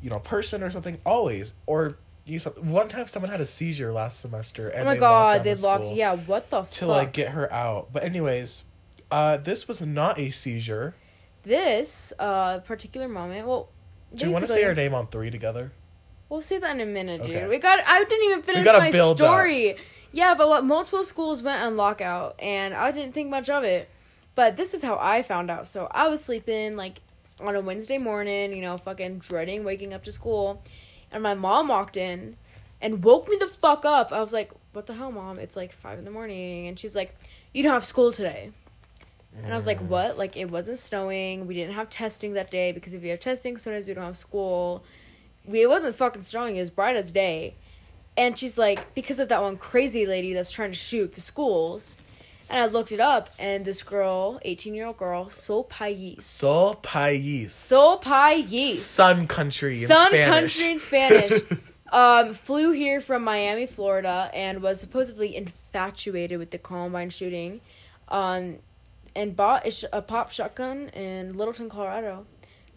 you 0.00 0.10
know, 0.10 0.20
person 0.20 0.62
or 0.62 0.70
something. 0.70 0.98
Always 1.04 1.54
or 1.66 1.98
you. 2.26 2.38
some- 2.38 2.52
One 2.70 2.88
time, 2.88 3.06
someone 3.06 3.30
had 3.30 3.40
a 3.40 3.46
seizure 3.46 3.92
last 3.92 4.20
semester, 4.20 4.68
and 4.68 4.82
oh 4.82 4.84
my 4.86 4.94
they 4.94 5.00
god, 5.00 5.32
locked 5.36 5.44
they 5.44 5.54
the 5.54 5.66
locked. 5.66 5.96
Yeah, 5.96 6.16
what 6.16 6.50
the 6.50 6.62
to 6.62 6.66
fuck? 6.80 6.88
like 6.88 7.12
get 7.12 7.28
her 7.30 7.52
out. 7.52 7.92
But 7.92 8.04
anyways, 8.04 8.64
uh, 9.10 9.36
this 9.38 9.66
was 9.68 9.80
not 9.82 10.18
a 10.18 10.30
seizure. 10.30 10.94
this 11.44 12.12
uh 12.18 12.58
particular 12.60 13.08
moment. 13.08 13.46
Well, 13.46 13.68
Do 14.14 14.26
you 14.26 14.32
want 14.32 14.44
to 14.46 14.50
say 14.52 14.64
our 14.64 14.74
name 14.74 14.94
on 14.94 15.06
three 15.08 15.30
together? 15.30 15.72
We'll 16.28 16.40
say 16.40 16.58
that 16.58 16.70
in 16.74 16.80
a 16.80 16.86
minute, 16.86 17.22
dude. 17.22 17.36
Okay. 17.36 17.46
We 17.48 17.58
got. 17.58 17.78
I 17.86 18.02
didn't 18.04 18.24
even 18.30 18.42
finish 18.42 18.66
my 18.66 18.90
build 18.90 19.20
up. 19.22 19.26
story. 19.28 19.76
Yeah, 20.12 20.34
but 20.34 20.48
what 20.48 20.64
multiple 20.64 21.04
schools 21.04 21.42
went 21.42 21.62
on 21.62 21.76
lockout, 21.76 22.34
and 22.40 22.74
I 22.74 22.90
didn't 22.90 23.12
think 23.12 23.28
much 23.28 23.48
of 23.48 23.62
it. 23.64 23.88
But 24.34 24.56
this 24.56 24.74
is 24.74 24.82
how 24.82 24.98
I 25.00 25.22
found 25.22 25.50
out. 25.50 25.68
So 25.68 25.88
I 25.90 26.08
was 26.08 26.22
sleeping 26.24 26.76
like 26.76 27.00
on 27.38 27.54
a 27.54 27.60
Wednesday 27.60 27.98
morning, 27.98 28.52
you 28.54 28.62
know, 28.62 28.76
fucking 28.78 29.18
dreading 29.18 29.62
waking 29.62 29.92
up 29.94 30.02
to 30.04 30.12
school, 30.12 30.62
and 31.12 31.22
my 31.22 31.34
mom 31.34 31.68
walked 31.68 31.96
in 31.96 32.36
and 32.80 33.02
woke 33.02 33.28
me 33.28 33.36
the 33.38 33.48
fuck 33.48 33.84
up. 33.84 34.12
I 34.12 34.20
was 34.20 34.32
like, 34.32 34.50
"What 34.72 34.86
the 34.86 34.94
hell, 34.94 35.12
mom? 35.12 35.38
It's 35.38 35.56
like 35.56 35.72
five 35.72 35.98
in 35.98 36.04
the 36.04 36.10
morning," 36.10 36.66
and 36.66 36.78
she's 36.78 36.94
like, 36.94 37.14
"You 37.52 37.62
don't 37.62 37.72
have 37.72 37.84
school 37.84 38.12
today." 38.12 38.52
And 39.42 39.52
I 39.52 39.56
was 39.56 39.66
like, 39.66 39.80
mm. 39.80 39.88
what? 39.88 40.16
Like, 40.16 40.36
it 40.36 40.50
wasn't 40.50 40.78
snowing. 40.78 41.46
We 41.46 41.54
didn't 41.54 41.74
have 41.74 41.90
testing 41.90 42.34
that 42.34 42.50
day 42.50 42.72
because 42.72 42.94
if 42.94 43.02
we 43.02 43.08
have 43.08 43.20
testing, 43.20 43.56
sometimes 43.56 43.86
we 43.86 43.94
don't 43.94 44.04
have 44.04 44.16
school. 44.16 44.84
We, 45.44 45.62
it 45.62 45.68
wasn't 45.68 45.94
fucking 45.94 46.22
snowing. 46.22 46.56
It 46.56 46.60
was 46.60 46.70
bright 46.70 46.96
as 46.96 47.12
day. 47.12 47.54
And 48.16 48.38
she's 48.38 48.56
like, 48.56 48.94
because 48.94 49.18
of 49.18 49.28
that 49.28 49.42
one 49.42 49.58
crazy 49.58 50.06
lady 50.06 50.32
that's 50.32 50.50
trying 50.50 50.70
to 50.70 50.76
shoot 50.76 51.14
the 51.14 51.20
schools. 51.20 51.96
And 52.48 52.60
I 52.60 52.66
looked 52.66 52.92
it 52.92 53.00
up, 53.00 53.30
and 53.38 53.64
this 53.64 53.82
girl, 53.82 54.38
18 54.42 54.74
year 54.74 54.86
old 54.86 54.96
girl, 54.98 55.28
Sol 55.28 55.64
Pais. 55.64 56.24
Sol 56.24 56.74
Pais. 56.76 57.52
Sol 57.52 57.98
Pais. 57.98 58.80
Sun 58.82 59.26
Country 59.26 59.82
in 59.82 59.88
Sun 59.88 60.08
Spanish. 60.10 60.58
Country 60.58 60.72
in 60.72 60.78
Spanish. 60.78 61.32
um, 61.92 62.34
flew 62.34 62.70
here 62.70 63.00
from 63.00 63.24
Miami, 63.24 63.66
Florida, 63.66 64.30
and 64.32 64.62
was 64.62 64.80
supposedly 64.80 65.34
infatuated 65.34 66.38
with 66.38 66.50
the 66.52 66.58
Columbine 66.58 67.10
shooting, 67.10 67.60
um, 68.08 68.56
and 69.16 69.34
bought 69.34 69.66
a, 69.66 69.70
sh- 69.72 69.84
a 69.92 70.00
pop 70.02 70.30
shotgun 70.30 70.88
in 70.90 71.36
Littleton, 71.36 71.68
Colorado, 71.68 72.26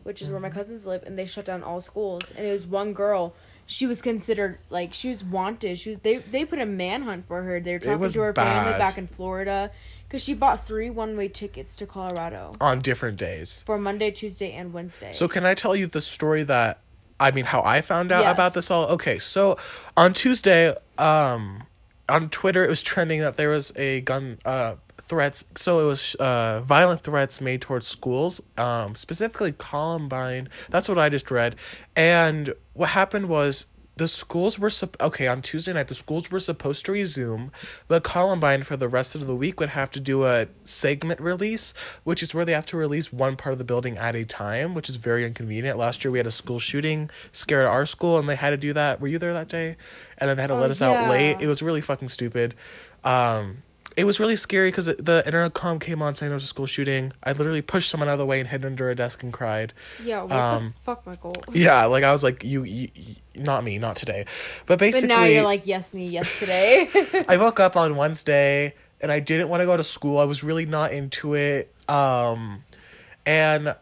which 0.04 0.22
is 0.24 0.30
where 0.30 0.38
Mm-hmm. 0.38 0.44
my 0.44 0.50
cousins 0.50 0.86
live, 0.88 1.04
and 1.04 1.18
they 1.18 1.28
shut 1.28 1.46
down 1.46 1.62
all 1.64 1.80
schools. 1.80 2.32
And 2.36 2.48
it 2.48 2.52
was 2.52 2.66
one 2.66 2.94
girl. 2.94 3.36
She 3.72 3.86
was 3.86 4.02
considered 4.02 4.58
like 4.72 4.96
she 4.96 5.10
was 5.10 5.24
wanted. 5.24 5.78
She 5.78 5.92
was 5.92 6.00
they 6.00 6.18
they 6.18 6.44
put 6.44 6.58
a 6.58 6.66
manhunt 6.66 7.28
for 7.28 7.44
her. 7.44 7.60
They 7.60 7.74
were 7.74 7.80
talking 7.80 8.10
to 8.10 8.22
her 8.22 8.34
family 8.34 8.72
back 8.80 8.98
in 8.98 9.06
Florida 9.06 9.70
because 10.08 10.24
she 10.24 10.34
bought 10.34 10.66
three 10.66 10.90
one 10.90 11.16
way 11.16 11.28
tickets 11.28 11.76
to 11.76 11.86
Colorado 11.86 12.52
on 12.60 12.80
different 12.80 13.18
days. 13.20 13.62
for 13.68 13.78
Monday, 13.78 14.10
Tuesday, 14.10 14.54
and 14.54 14.74
Wednesday. 14.74 15.12
So 15.12 15.28
can 15.28 15.46
I 15.46 15.54
tell 15.54 15.76
you 15.76 15.86
the 15.86 16.02
story 16.02 16.42
that 16.46 16.80
I 17.20 17.30
mean 17.30 17.46
how 17.46 17.62
I 17.62 17.82
found 17.82 18.12
out 18.12 18.24
Yes. 18.24 18.34
about 18.34 18.54
this 18.56 18.72
all? 18.72 18.88
Okay, 18.88 19.20
so 19.20 19.56
on 19.96 20.14
Tuesday, 20.14 20.76
um 20.98 21.62
on 22.10 22.30
Twitter 22.30 22.64
it 22.66 22.70
was 22.72 22.82
trending 22.82 23.20
that 23.20 23.38
there 23.38 23.50
was 23.52 23.72
a 23.76 24.02
gun 24.02 24.40
uh 24.46 24.78
threats 25.10 25.44
so 25.56 25.80
it 25.82 25.86
was 25.88 26.16
uh 26.16 26.62
violent 26.62 27.02
threats 27.02 27.42
made 27.42 27.62
towards 27.62 27.88
schools 27.88 28.40
um 28.58 28.96
specifically 28.96 29.52
Columbine. 29.52 30.48
That's 30.70 30.88
what 30.88 30.98
I 30.98 31.10
just 31.10 31.30
read. 31.32 31.56
And 31.96 32.54
what 32.74 32.90
happened 32.90 33.28
was 33.28 33.66
the 33.98 34.08
schools 34.08 34.58
were 34.58 34.70
sup- 34.70 34.96
okay 35.02 35.28
on 35.28 35.42
Tuesday 35.42 35.74
night 35.74 35.90
the 35.90 35.94
schools 35.94 36.32
were 36.32 36.40
supposed 36.40 36.86
to 36.86 36.94
resume 36.94 37.52
but 37.90 38.02
Columbine 38.04 38.64
for 38.64 38.78
the 38.78 38.88
rest 38.88 39.14
of 39.14 39.28
the 39.28 39.36
week 39.36 39.60
would 39.60 39.70
have 39.70 39.92
to 39.92 40.00
do 40.00 40.24
a 40.26 40.48
segment 40.64 41.20
release 41.20 41.74
which 42.06 42.24
is 42.24 42.34
where 42.34 42.46
they 42.46 42.54
have 42.54 42.66
to 42.68 42.78
release 42.78 43.12
one 43.12 43.36
part 43.36 43.52
of 43.52 43.58
the 43.58 43.66
building 43.66 43.98
at 43.98 44.16
a 44.16 44.24
time 44.24 44.74
which 44.74 44.88
is 44.88 44.96
very 44.96 45.26
inconvenient. 45.26 45.78
Last 45.78 46.06
year 46.06 46.12
we 46.12 46.20
had 46.20 46.28
a 46.28 46.32
school 46.32 46.60
shooting 46.60 47.10
scare 47.34 47.64
at 47.64 47.68
our 47.68 47.86
school 47.86 48.18
and 48.18 48.30
they 48.30 48.38
had 48.38 48.52
to 48.52 48.58
do 48.58 48.72
that. 48.72 49.02
Were 49.02 49.08
you 49.10 49.20
there 49.20 49.34
that 49.34 49.50
day? 49.50 49.76
And 50.18 50.30
then 50.30 50.38
they 50.38 50.44
had 50.44 50.48
to 50.48 50.54
Oh, 50.54 50.62
let 50.62 50.70
us 50.70 50.82
out 50.82 51.10
late. 51.10 51.42
it 51.42 51.48
was 51.48 51.62
really 51.62 51.82
fucking 51.82 52.08
stupid. 52.08 52.56
Um 53.04 53.64
it 53.98 54.06
was 54.06 54.20
really 54.20 54.36
scary 54.36 54.70
because 54.70 54.86
the 54.86 55.24
intercom 55.26 55.80
came 55.80 56.02
on 56.02 56.16
saying 56.16 56.30
there 56.30 56.36
was 56.36 56.44
a 56.44 56.48
school 56.48 56.66
shooting. 56.66 57.12
I 57.24 57.32
literally 57.32 57.62
pushed 57.62 57.90
someone 57.90 58.10
out 58.10 58.14
of 58.14 58.20
the 58.20 58.26
way 58.26 58.40
and 58.40 58.48
hid 58.48 58.66
under 58.66 58.90
a 58.90 58.96
desk 58.96 59.24
and 59.24 59.34
cried. 59.34 59.74
yeah, 60.04 60.24
what 60.24 60.32
um, 60.32 60.74
the 60.78 60.84
fuck, 60.84 61.06
Michael? 61.06 61.36
Yeah, 61.54 61.86
like 61.86 62.04
I 62.04 62.12
was 62.12 62.24
like, 62.24 62.44
you, 62.44 62.64
you, 62.64 62.90
you 62.96 63.16
not 63.36 63.64
me, 63.64 63.78
not 63.78 63.96
today. 63.96 64.26
But 64.66 64.80
But 64.80 64.80
basically, 64.80 65.10
now 65.10 65.26
you're 65.26 65.44
like, 65.44 65.68
yes, 65.68 65.94
me, 65.94 66.06
yes, 66.06 66.40
today. 66.40 66.90
I 67.28 67.38
woke 67.38 67.60
up 67.60 67.76
on 67.76 67.96
Wednesday 67.96 68.74
and 69.02 69.12
I 69.12 69.20
didn't 69.20 69.50
want 69.50 69.62
to 69.62 69.66
go 69.66 69.76
to 69.76 69.84
school. 69.84 70.20
I 70.20 70.24
was 70.24 70.44
really 70.44 70.66
not 70.66 70.94
into 70.94 71.34
it. 71.34 71.74
Um, 71.90 72.64
and 73.26 73.76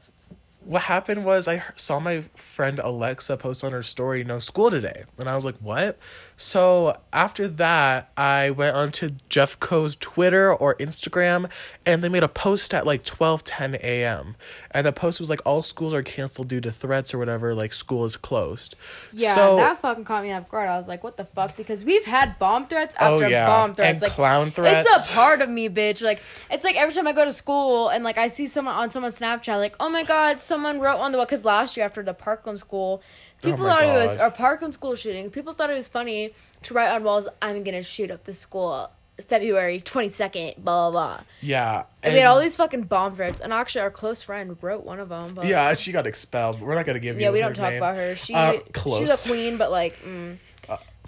what 0.66 0.84
happened 0.84 1.24
was 1.24 1.48
I 1.48 1.64
saw 1.76 2.00
my 2.00 2.22
friend 2.36 2.80
Alexa 2.80 3.38
post 3.38 3.64
on 3.64 3.72
her 3.72 3.84
story, 3.84 4.24
no 4.24 4.40
school 4.40 4.70
today. 4.70 5.04
And 5.18 5.30
I 5.30 5.36
was 5.36 5.46
like, 5.46 5.56
what? 5.58 5.98
So 6.40 6.96
after 7.12 7.48
that, 7.48 8.12
I 8.16 8.52
went 8.52 8.76
onto 8.76 9.10
Jeffco's 9.28 9.96
Twitter 9.96 10.54
or 10.54 10.76
Instagram 10.76 11.50
and 11.84 12.04
they 12.04 12.10
made 12.10 12.22
a 12.22 12.28
post 12.28 12.76
at 12.76 12.86
like 12.86 13.04
12 13.04 13.44
10 13.44 13.76
a.m. 13.82 14.36
And 14.70 14.86
the 14.86 14.92
post 14.94 15.20
was 15.20 15.32
like, 15.32 15.42
all 15.46 15.64
schools 15.64 15.96
are 15.96 16.04
canceled 16.04 16.48
due 16.48 16.62
to 16.62 16.72
threats 16.72 17.12
or 17.12 17.18
whatever, 17.18 17.56
like 17.56 17.74
school 17.74 18.06
is 18.06 18.18
closed. 18.18 18.76
yeah, 19.12 19.34
so, 19.34 19.56
that 19.56 19.80
fucking 19.82 20.06
caught 20.06 20.24
me 20.24 20.32
off 20.32 20.48
guard. 20.48 20.70
I 20.70 20.78
was 20.78 20.88
like, 20.88 21.04
what 21.04 21.18
the 21.18 21.26
fuck? 21.26 21.58
Because 21.58 21.84
we've 21.84 22.06
had 22.06 22.38
bomb 22.38 22.68
threats 22.68 22.96
Oh, 23.00 23.16
after 23.16 23.30
yeah. 23.30 23.48
bomb 23.48 23.74
threats. 23.74 23.94
And 23.94 24.02
like, 24.04 24.12
clown 24.12 24.52
threats. 24.52 24.88
It's 24.88 25.10
a 25.10 25.14
part 25.14 25.42
of 25.42 25.50
me, 25.50 25.70
bitch. 25.70 26.04
Like, 26.04 26.22
it's 26.52 26.64
like 26.64 26.76
every 26.76 26.94
time 26.94 27.08
I 27.08 27.14
go 27.14 27.26
to 27.26 27.34
school 27.34 27.90
and 27.90 28.04
like 28.04 28.20
I 28.20 28.28
see 28.28 28.46
someone 28.46 28.76
on 28.76 28.92
someone's 28.92 29.18
Snapchat, 29.18 29.58
like, 29.58 29.76
oh 29.80 29.90
my 29.90 30.04
god, 30.04 30.40
someone 30.42 30.80
wrote 30.80 31.00
on 31.00 31.12
the 31.12 31.18
wall. 31.18 31.26
Because 31.26 31.44
last 31.44 31.76
year 31.78 31.86
after 31.86 32.04
the 32.04 32.14
Parkland 32.14 32.60
school, 32.60 33.02
people 33.42 33.66
Oh 33.66 33.70
thought 33.70 33.84
it 33.84 33.88
was 34.08 34.18
God. 34.18 34.28
a 34.28 34.32
Parkland 34.32 34.74
school 34.74 34.96
shooting. 34.96 35.30
People 35.30 35.54
thought 35.54 35.70
it 35.70 35.74
was 35.76 35.88
funny 35.88 36.34
to 36.64 36.74
write 36.74 36.90
on 36.90 37.04
walls, 37.04 37.28
I'm 37.42 37.64
gonna 37.64 37.82
shoot 37.84 38.12
up 38.12 38.24
the 38.24 38.34
school 38.34 38.90
February 39.28 39.80
22nd, 39.82 40.58
blah, 40.58 40.92
blah, 40.92 40.92
blah. 40.92 41.24
yeah. 41.42 41.84
And 42.04 42.14
we 42.14 42.20
had 42.20 42.28
all 42.28 42.40
these 42.40 42.56
fucking 42.56 42.84
bomb 42.84 43.16
threats, 43.16 43.40
and 43.42 43.52
actually, 43.52 43.82
our 43.82 43.90
close 43.92 44.22
friend 44.22 44.56
wrote 44.62 44.84
one 44.86 45.00
of 45.00 45.10
them. 45.10 45.34
But 45.34 45.46
Yeah, 45.48 45.74
she 45.74 45.92
got 45.92 46.06
expelled. 46.06 46.62
We're 46.62 46.76
not 46.76 46.86
gonna 46.86 47.00
give 47.00 47.16
you. 47.16 47.24
yeah, 47.24 47.32
we 47.32 47.40
don't 47.40 47.56
talk 47.56 47.72
name. 47.72 47.78
about 47.78 47.96
her. 47.96 48.16
She 48.16 48.36
Uh, 48.36 48.54
she's 48.76 49.10
a 49.10 49.28
queen, 49.28 49.58
but 49.58 49.72
like, 49.72 50.00
mm. 50.04 50.38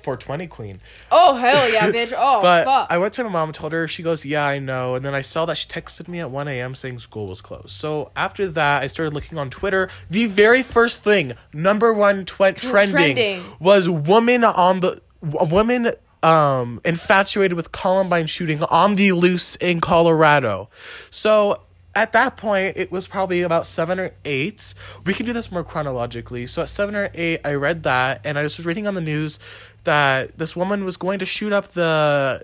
Four 0.10 0.18
twenty 0.18 0.48
queen. 0.48 0.82
oh 1.12 1.36
hell 1.36 1.70
yeah, 1.72 1.92
bitch. 1.92 2.14
Oh 2.18 2.42
But 2.42 2.66
fuck. 2.66 2.88
I 2.90 2.98
went 2.98 3.14
to 3.14 3.24
my 3.26 3.30
mom, 3.30 3.50
and 3.50 3.54
told 3.56 3.74
her. 3.74 3.88
She 3.88 4.02
goes, 4.02 4.26
"Yeah, 4.26 4.44
I 4.44 4.58
know." 4.58 4.96
And 4.96 5.06
then 5.06 5.14
I 5.14 5.22
saw 5.22 5.46
that 5.46 5.56
she 5.58 5.68
texted 5.68 6.08
me 6.08 6.20
at 6.20 6.32
one 6.32 6.48
a.m. 6.48 6.74
saying 6.74 6.98
school 6.98 7.28
was 7.28 7.42
closed. 7.42 7.70
So 7.70 8.12
after 8.16 8.48
that, 8.48 8.82
I 8.82 8.88
started 8.88 9.14
looking 9.14 9.38
on 9.38 9.52
Twitter. 9.52 9.88
The 10.10 10.26
very 10.26 10.64
first 10.64 11.04
thing, 11.04 11.34
number 11.54 11.94
one 11.94 12.26
tw- 12.26 12.56
trending, 12.56 12.92
trending. 13.16 13.44
was 13.60 13.88
woman 13.88 14.44
on 14.44 14.80
the 14.80 15.00
woman 15.22 15.92
um 16.24 16.82
infatuated 16.84 17.56
with 17.56 17.72
Columbine 17.72 18.26
shooting 18.26 18.64
on 18.64 18.96
the 18.96 19.12
loose 19.12 19.56
in 19.58 19.80
Colorado. 19.80 20.70
So 21.12 21.62
at 21.96 22.14
that 22.14 22.38
point, 22.38 22.78
it 22.78 22.92
was 22.92 23.08
probably 23.08 23.42
about 23.42 23.66
seven 23.68 24.00
or 24.00 24.12
eight. 24.26 24.74
We 25.06 25.14
can 25.14 25.26
do 25.26 25.34
this 25.34 25.52
more 25.52 25.64
chronologically. 25.64 26.46
So 26.48 26.62
at 26.62 26.70
seven 26.70 26.96
or 26.96 27.10
eight, 27.14 27.42
I 27.44 27.54
read 27.54 27.84
that, 27.84 28.22
and 28.24 28.38
I 28.38 28.44
was 28.44 28.64
reading 28.66 28.88
on 28.88 28.94
the 28.94 29.02
news 29.02 29.40
that 29.84 30.38
this 30.38 30.56
woman 30.56 30.86
was 30.86 30.98
going 30.98 31.20
to 31.20 31.26
shoot 31.26 31.52
up 31.54 31.70
the 31.70 32.44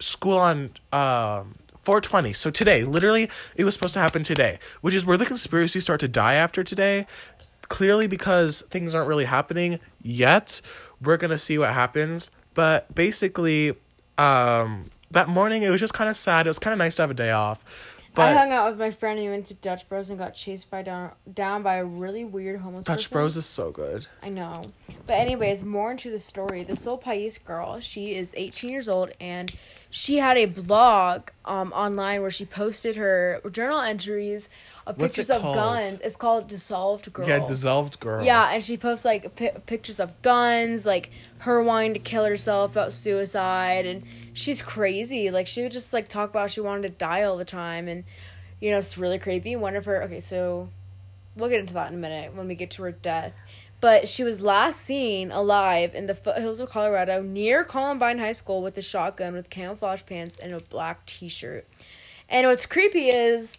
school 0.00 0.38
on 0.38 0.70
um 0.92 1.56
420. 1.82 2.32
So 2.34 2.50
today, 2.50 2.84
literally, 2.84 3.28
it 3.56 3.64
was 3.64 3.74
supposed 3.74 3.94
to 3.94 4.00
happen 4.00 4.22
today, 4.22 4.58
which 4.80 4.94
is 4.94 5.04
where 5.04 5.16
the 5.16 5.26
conspiracies 5.26 5.82
start 5.82 6.00
to 6.00 6.08
die 6.08 6.34
after 6.34 6.62
today. 6.64 7.06
clearly 7.68 8.06
because 8.08 8.62
things 8.62 8.94
aren't 8.94 9.08
really 9.08 9.26
happening 9.26 9.78
yet. 10.02 10.60
We're 11.00 11.16
gonna 11.16 11.38
see 11.38 11.56
what 11.58 11.72
happens. 11.72 12.30
But 12.54 12.92
basically, 12.94 13.74
um, 14.18 14.86
that 15.12 15.28
morning 15.28 15.62
it 15.62 15.70
was 15.70 15.80
just 15.80 15.94
kind 15.94 16.10
of 16.10 16.16
sad. 16.16 16.46
It 16.46 16.50
was 16.50 16.58
kind 16.58 16.72
of 16.72 16.78
nice 16.78 16.96
to 16.96 17.02
have 17.02 17.10
a 17.10 17.14
day 17.14 17.30
off. 17.30 17.64
I 18.16 18.32
hung 18.32 18.52
out 18.52 18.70
with 18.70 18.78
my 18.78 18.90
friend 18.90 19.18
and 19.18 19.26
we 19.28 19.32
went 19.32 19.46
to 19.46 19.54
Dutch 19.54 19.88
Bros 19.88 20.10
and 20.10 20.18
got 20.18 20.34
chased 20.34 20.70
by 20.70 20.82
down 20.82 21.12
down 21.32 21.62
by 21.62 21.76
a 21.76 21.84
really 21.84 22.24
weird 22.24 22.60
homeless 22.60 22.84
Dutch 22.84 22.96
person. 23.04 23.14
Bros 23.14 23.36
is 23.36 23.46
so 23.46 23.70
good. 23.70 24.06
I 24.22 24.28
know. 24.28 24.62
But 25.06 25.14
anyways, 25.14 25.64
more 25.64 25.90
into 25.92 26.10
the 26.10 26.18
story. 26.18 26.64
The 26.64 26.76
Sol 26.76 26.98
Pais 26.98 27.38
girl, 27.38 27.80
she 27.80 28.14
is 28.14 28.34
18 28.36 28.70
years 28.70 28.88
old 28.88 29.10
and 29.20 29.50
she 29.90 30.18
had 30.18 30.36
a 30.36 30.46
blog 30.46 31.30
um 31.44 31.72
online 31.72 32.22
where 32.22 32.30
she 32.30 32.44
posted 32.44 32.96
her 32.96 33.40
journal 33.50 33.80
entries 33.80 34.48
of 34.86 34.98
What's 34.98 35.16
pictures 35.16 35.30
of 35.30 35.42
guns. 35.42 36.00
It's 36.02 36.16
called 36.16 36.48
Dissolved 36.48 37.12
Girl. 37.12 37.28
Yeah, 37.28 37.44
dissolved 37.46 38.00
girl. 38.00 38.24
Yeah, 38.24 38.50
and 38.52 38.62
she 38.62 38.76
posts 38.76 39.04
like 39.04 39.34
pi 39.36 39.48
pictures 39.66 40.00
of 40.00 40.20
guns, 40.22 40.86
like 40.86 41.10
her 41.38 41.62
wanting 41.62 41.94
to 41.94 42.00
kill 42.00 42.24
herself, 42.24 42.72
about 42.72 42.92
suicide, 42.92 43.86
and 43.86 44.02
she's 44.32 44.62
crazy. 44.62 45.30
Like 45.30 45.46
she 45.46 45.62
would 45.62 45.72
just 45.72 45.92
like 45.92 46.08
talk 46.08 46.30
about 46.30 46.50
she 46.50 46.60
wanted 46.60 46.82
to 46.82 46.90
die 46.90 47.22
all 47.22 47.36
the 47.36 47.44
time, 47.44 47.88
and 47.88 48.04
you 48.60 48.70
know 48.70 48.78
it's 48.78 48.96
really 48.96 49.18
creepy. 49.18 49.56
One 49.56 49.76
of 49.76 49.84
her, 49.84 50.02
okay, 50.04 50.20
so 50.20 50.70
we'll 51.36 51.48
get 51.48 51.60
into 51.60 51.74
that 51.74 51.88
in 51.88 51.94
a 51.94 52.00
minute 52.00 52.34
when 52.34 52.48
we 52.48 52.54
get 52.54 52.70
to 52.72 52.82
her 52.84 52.92
death. 52.92 53.32
But 53.80 54.08
she 54.08 54.24
was 54.24 54.42
last 54.42 54.82
seen 54.82 55.30
alive 55.30 55.94
in 55.94 56.06
the 56.06 56.14
foothills 56.14 56.60
of 56.60 56.70
Colorado 56.70 57.22
near 57.22 57.64
Columbine 57.64 58.18
High 58.18 58.32
School 58.32 58.62
with 58.62 58.76
a 58.76 58.82
shotgun, 58.82 59.32
with 59.32 59.48
camouflage 59.48 60.02
pants 60.04 60.38
and 60.38 60.52
a 60.52 60.60
black 60.60 61.06
T-shirt. 61.06 61.66
And 62.28 62.46
what's 62.46 62.66
creepy 62.66 63.08
is 63.08 63.58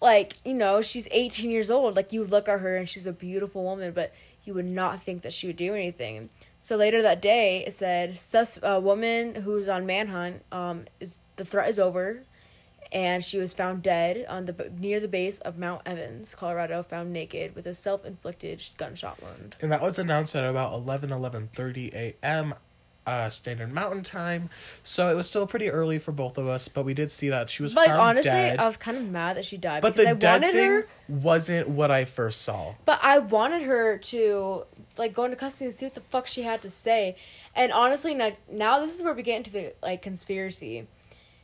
like 0.00 0.34
you 0.44 0.54
know 0.54 0.80
she's 0.80 1.08
18 1.10 1.50
years 1.50 1.70
old. 1.70 1.96
Like 1.96 2.12
you 2.12 2.24
look 2.24 2.48
at 2.48 2.60
her 2.60 2.76
and 2.76 2.88
she's 2.88 3.06
a 3.06 3.12
beautiful 3.12 3.64
woman 3.64 3.92
but 3.92 4.12
you 4.44 4.54
would 4.54 4.72
not 4.72 5.02
think 5.02 5.22
that 5.22 5.32
she 5.32 5.46
would 5.46 5.56
do 5.56 5.74
anything. 5.74 6.30
So 6.60 6.76
later 6.76 7.02
that 7.02 7.20
day 7.20 7.64
it 7.66 7.72
said 7.72 8.18
sus 8.18 8.58
a 8.62 8.80
woman 8.80 9.34
who's 9.34 9.68
on 9.68 9.84
manhunt 9.84 10.42
um 10.52 10.84
is 11.00 11.18
the 11.36 11.44
threat 11.44 11.68
is 11.68 11.78
over 11.78 12.22
and 12.92 13.24
she 13.24 13.38
was 13.38 13.54
found 13.54 13.82
dead 13.82 14.24
on 14.28 14.46
the 14.46 14.70
near 14.78 15.00
the 15.00 15.08
base 15.08 15.38
of 15.40 15.58
Mount 15.58 15.82
Evans, 15.86 16.34
Colorado, 16.34 16.82
found 16.82 17.12
naked 17.12 17.54
with 17.54 17.66
a 17.66 17.74
self-inflicted 17.74 18.62
gunshot 18.76 19.22
wound. 19.22 19.56
And 19.60 19.70
that 19.70 19.80
was 19.82 19.98
announced 19.98 20.34
at 20.34 20.44
about 20.44 20.72
11, 20.74 21.10
11.30 21.10 21.94
a.m. 21.94 22.54
Uh, 23.06 23.28
standard 23.28 23.72
mountain 23.72 24.02
time. 24.02 24.50
So 24.82 25.10
it 25.10 25.14
was 25.14 25.26
still 25.26 25.46
pretty 25.46 25.70
early 25.70 25.98
for 25.98 26.12
both 26.12 26.36
of 26.36 26.46
us, 26.46 26.68
but 26.68 26.84
we 26.84 26.94
did 26.94 27.10
see 27.10 27.28
that 27.30 27.48
she 27.48 27.62
was 27.62 27.74
But 27.74 27.88
honestly, 27.90 28.30
dead. 28.30 28.58
I 28.58 28.66
was 28.66 28.76
kind 28.76 28.96
of 28.96 29.08
mad 29.08 29.36
that 29.36 29.44
she 29.44 29.56
died 29.56 29.82
but 29.82 29.94
because 29.94 30.04
the 30.04 30.10
I 30.10 30.14
dead 30.14 30.42
wanted 30.42 30.52
thing 30.52 30.70
her 30.70 30.88
wasn't 31.08 31.68
what 31.68 31.90
I 31.90 32.04
first 32.04 32.42
saw. 32.42 32.74
But 32.84 33.00
I 33.02 33.18
wanted 33.18 33.62
her 33.62 33.98
to 33.98 34.64
like 34.98 35.14
go 35.14 35.24
into 35.24 35.36
custody 35.36 35.70
and 35.70 35.74
see 35.76 35.86
what 35.86 35.94
the 35.94 36.02
fuck 36.02 36.26
she 36.26 36.42
had 36.42 36.60
to 36.62 36.70
say. 36.70 37.16
And 37.56 37.72
honestly, 37.72 38.14
now, 38.14 38.32
now 38.50 38.80
this 38.80 38.94
is 38.94 39.02
where 39.02 39.14
we 39.14 39.22
get 39.22 39.38
into 39.38 39.50
the 39.50 39.74
like 39.82 40.02
conspiracy. 40.02 40.86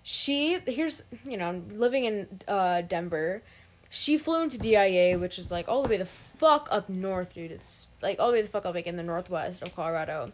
She 0.09 0.61
here's 0.69 1.03
you 1.25 1.37
know 1.37 1.61
living 1.75 2.05
in 2.05 2.29
uh 2.47 2.83
Denver. 2.83 3.43
She 3.91 4.19
flew 4.19 4.41
into 4.43 4.57
DIA, 4.57 5.19
which 5.19 5.37
is 5.37 5.51
like 5.51 5.69
all 5.69 5.83
the 5.83 5.89
way 5.89 5.97
the 5.97 6.07
fuck 6.07 6.69
up 6.71 6.89
north, 6.89 7.35
dude. 7.35 7.51
It's 7.51 7.89
like 8.03 8.21
all 8.21 8.29
the 8.29 8.35
way 8.35 8.43
the 8.43 8.49
fuck 8.49 8.65
up 8.67 8.75
like 8.77 8.87
in 8.87 8.97
the 8.97 9.03
northwest 9.03 9.63
of 9.63 9.75
Colorado. 9.75 10.31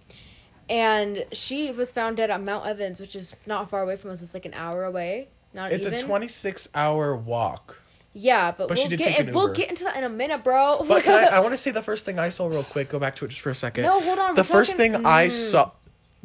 And 0.68 1.24
she 1.32 1.70
was 1.70 1.90
found 1.90 2.18
dead 2.18 2.30
at 2.30 2.42
Mount 2.42 2.66
Evans, 2.66 3.00
which 3.00 3.16
is 3.16 3.35
not 3.46 3.70
far 3.70 3.82
away 3.82 3.96
from 3.96 4.11
us. 4.11 4.20
It's 4.20 4.35
like 4.35 4.44
an 4.44 4.52
hour 4.54 4.85
away. 4.85 5.28
Not 5.54 5.72
It's 5.72 5.87
even. 5.87 5.98
a 5.98 6.02
26 6.02 6.68
hour 6.74 7.16
walk. 7.16 7.80
Yeah, 8.12 8.52
but, 8.52 8.68
But 8.68 8.76
she 8.76 8.85
we'll 8.85 8.90
did 8.90 8.98
get 8.98 9.08
take 9.08 9.18
an 9.20 9.28
in- 9.28 9.35
we'll 9.35 9.52
get 9.54 9.70
into 9.70 9.85
that 9.85 9.96
in 9.96 10.04
a 10.04 10.08
minute, 10.11 10.44
bro. 10.44 10.85
But 10.87 11.08
I, 11.08 11.24
I 11.37 11.40
want 11.40 11.52
to 11.54 11.58
say 11.58 11.70
the 11.70 11.80
first 11.82 12.04
thing 12.04 12.18
I 12.18 12.28
saw 12.28 12.46
real 12.46 12.62
quick. 12.64 12.90
Go 12.90 12.98
back 12.98 13.16
to 13.16 13.24
it 13.24 13.28
just 13.28 13.40
for 13.40 13.48
a 13.48 13.54
second. 13.54 13.85
No, 13.85 14.00
hold 14.02 14.18
on, 14.18 14.35
The 14.35 14.44
first 14.44 14.76
talking- 14.76 14.92
thing 14.92 15.06
I 15.06 15.28
Mm. 15.28 15.30
saw, 15.30 15.70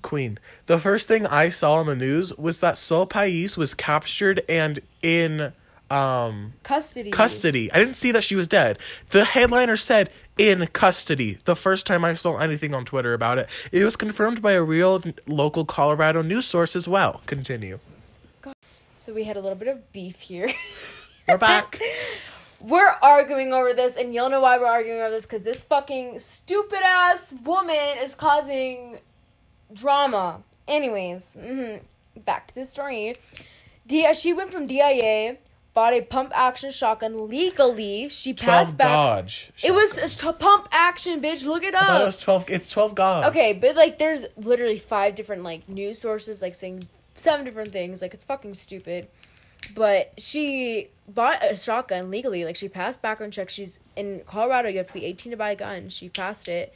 Queen. 0.02 0.40
The 0.66 0.80
first 0.80 1.08
thing 1.08 1.26
I 1.26 1.50
saw 1.50 1.76
on 1.76 1.88
the 1.88 1.96
news 1.96 2.36
was 2.38 2.60
that 2.60 2.78
Sol 2.78 3.06
Pais 3.06 3.58
was 3.58 3.74
captured 3.74 4.42
and 4.48 4.80
in 5.02 5.54
um 5.90 6.54
custody. 6.64 7.12
custody. 7.12 7.72
I 7.72 7.80
didn't 7.80 7.96
see 7.96 8.12
that 8.12 8.24
she 8.24 8.36
was 8.36 8.48
dead. 8.48 8.78
The 9.12 9.24
headliner 9.24 9.78
said 9.78 10.10
in 10.38 10.68
custody. 10.68 11.38
The 11.46 11.56
first 11.56 11.88
time 11.88 12.04
I 12.04 12.14
saw 12.14 12.38
anything 12.38 12.74
on 12.74 12.86
Twitter 12.86 13.14
about 13.14 13.38
it, 13.38 13.50
it 13.72 13.84
was 13.84 13.96
confirmed 13.96 14.42
by 14.42 14.54
a 14.54 14.64
real 14.64 15.02
local 15.26 15.66
Colorado 15.66 16.22
news 16.22 16.46
source 16.46 16.76
as 16.76 16.88
well. 16.88 17.22
Continue. 17.26 17.80
So 18.96 19.14
we 19.14 19.24
had 19.24 19.38
a 19.38 19.42
little 19.42 19.58
bit 19.58 19.70
of 19.70 19.92
beef 19.94 20.20
here. 20.20 20.50
We're 21.28 21.38
back. 21.38 21.80
we're 22.60 22.96
arguing 23.02 23.54
over 23.54 23.74
this, 23.74 23.96
and 23.96 24.14
you'll 24.14 24.30
know 24.30 24.42
why 24.42 24.58
we're 24.58 24.66
arguing 24.66 25.00
over 25.00 25.12
this 25.12 25.26
because 25.26 25.44
this 25.44 25.64
fucking 25.64 26.20
stupid 26.20 26.80
ass 26.84 27.34
woman 27.44 27.98
is 28.02 28.16
causing 28.16 29.00
drama. 29.74 30.42
Anyways, 30.68 31.38
mhm, 31.40 31.82
back 32.26 32.48
to 32.48 32.56
the 32.56 32.66
story. 32.66 33.16
D- 33.86 34.14
she 34.14 34.34
went 34.34 34.52
from 34.52 34.68
DIA, 34.68 35.38
bought 35.74 35.94
a 35.94 36.02
pump 36.02 36.32
action 36.36 36.72
shotgun 36.72 37.30
legally. 37.30 38.10
She 38.10 38.34
passed 38.34 38.76
back. 38.78 38.88
Dodge. 38.88 39.52
It 39.64 39.74
was 39.74 39.98
a 39.98 40.08
t- 40.08 40.32
pump 40.38 40.68
action, 40.72 41.22
bitch. 41.22 41.46
Look 41.46 41.64
it 41.64 41.74
thought 41.74 42.02
it 42.02 42.06
was 42.06 42.20
twelve. 42.20 42.50
It's 42.50 42.70
twelve 42.70 42.96
Gauge. 42.96 43.26
Okay, 43.28 43.54
but 43.54 43.76
like 43.76 43.98
there's 43.98 44.26
literally 44.36 44.78
five 44.80 45.16
different 45.16 45.44
like 45.44 45.70
news 45.70 46.00
sources 46.00 46.42
like 46.42 46.56
saying 46.56 46.88
seven 47.16 47.46
different 47.46 47.72
things. 47.72 48.02
Like 48.02 48.14
it's 48.14 48.24
fucking 48.24 48.56
stupid. 48.56 49.08
But 49.76 50.14
she 50.18 50.88
bought 51.08 51.44
a 51.44 51.56
shotgun 51.56 52.10
legally. 52.10 52.44
Like 52.44 52.56
she 52.56 52.70
passed 52.70 53.02
background 53.02 53.34
checks. 53.34 53.54
She's 53.54 53.80
in 53.96 54.22
Colorado. 54.26 54.70
You 54.70 54.78
have 54.80 54.88
to 54.88 54.94
be 54.94 55.06
18 55.06 55.32
to 55.32 55.38
buy 55.38 55.52
a 55.52 55.56
gun. 55.56 55.90
She 55.90 56.10
passed 56.10 56.48
it, 56.48 56.74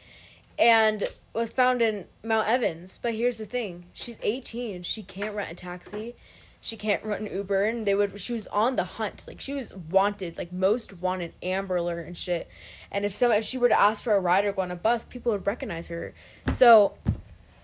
and 0.57 1.03
was 1.33 1.51
found 1.51 1.81
in 1.81 2.05
Mount 2.23 2.47
Evans. 2.47 2.99
But 3.01 3.13
here's 3.13 3.37
the 3.37 3.45
thing: 3.45 3.85
she's 3.93 4.19
18. 4.21 4.83
She 4.83 5.03
can't 5.03 5.35
rent 5.35 5.51
a 5.51 5.55
taxi. 5.55 6.15
She 6.63 6.77
can't 6.77 7.03
rent 7.03 7.21
an 7.21 7.35
Uber, 7.35 7.63
and 7.63 7.87
they 7.87 7.95
would. 7.95 8.19
She 8.19 8.33
was 8.33 8.47
on 8.47 8.75
the 8.75 8.83
hunt. 8.83 9.27
Like 9.27 9.41
she 9.41 9.53
was 9.53 9.75
wanted, 9.75 10.37
like 10.37 10.53
most 10.53 10.93
wanted, 10.99 11.33
Amber 11.41 11.77
Alert 11.77 12.05
and 12.05 12.17
shit. 12.17 12.47
And 12.91 13.03
if 13.03 13.15
some, 13.15 13.31
if 13.31 13.43
she 13.43 13.57
were 13.57 13.69
to 13.69 13.79
ask 13.79 14.03
for 14.03 14.13
a 14.13 14.19
ride 14.19 14.45
or 14.45 14.53
go 14.53 14.61
on 14.61 14.71
a 14.71 14.75
bus, 14.75 15.05
people 15.05 15.31
would 15.31 15.47
recognize 15.47 15.87
her. 15.87 16.13
So, 16.51 16.93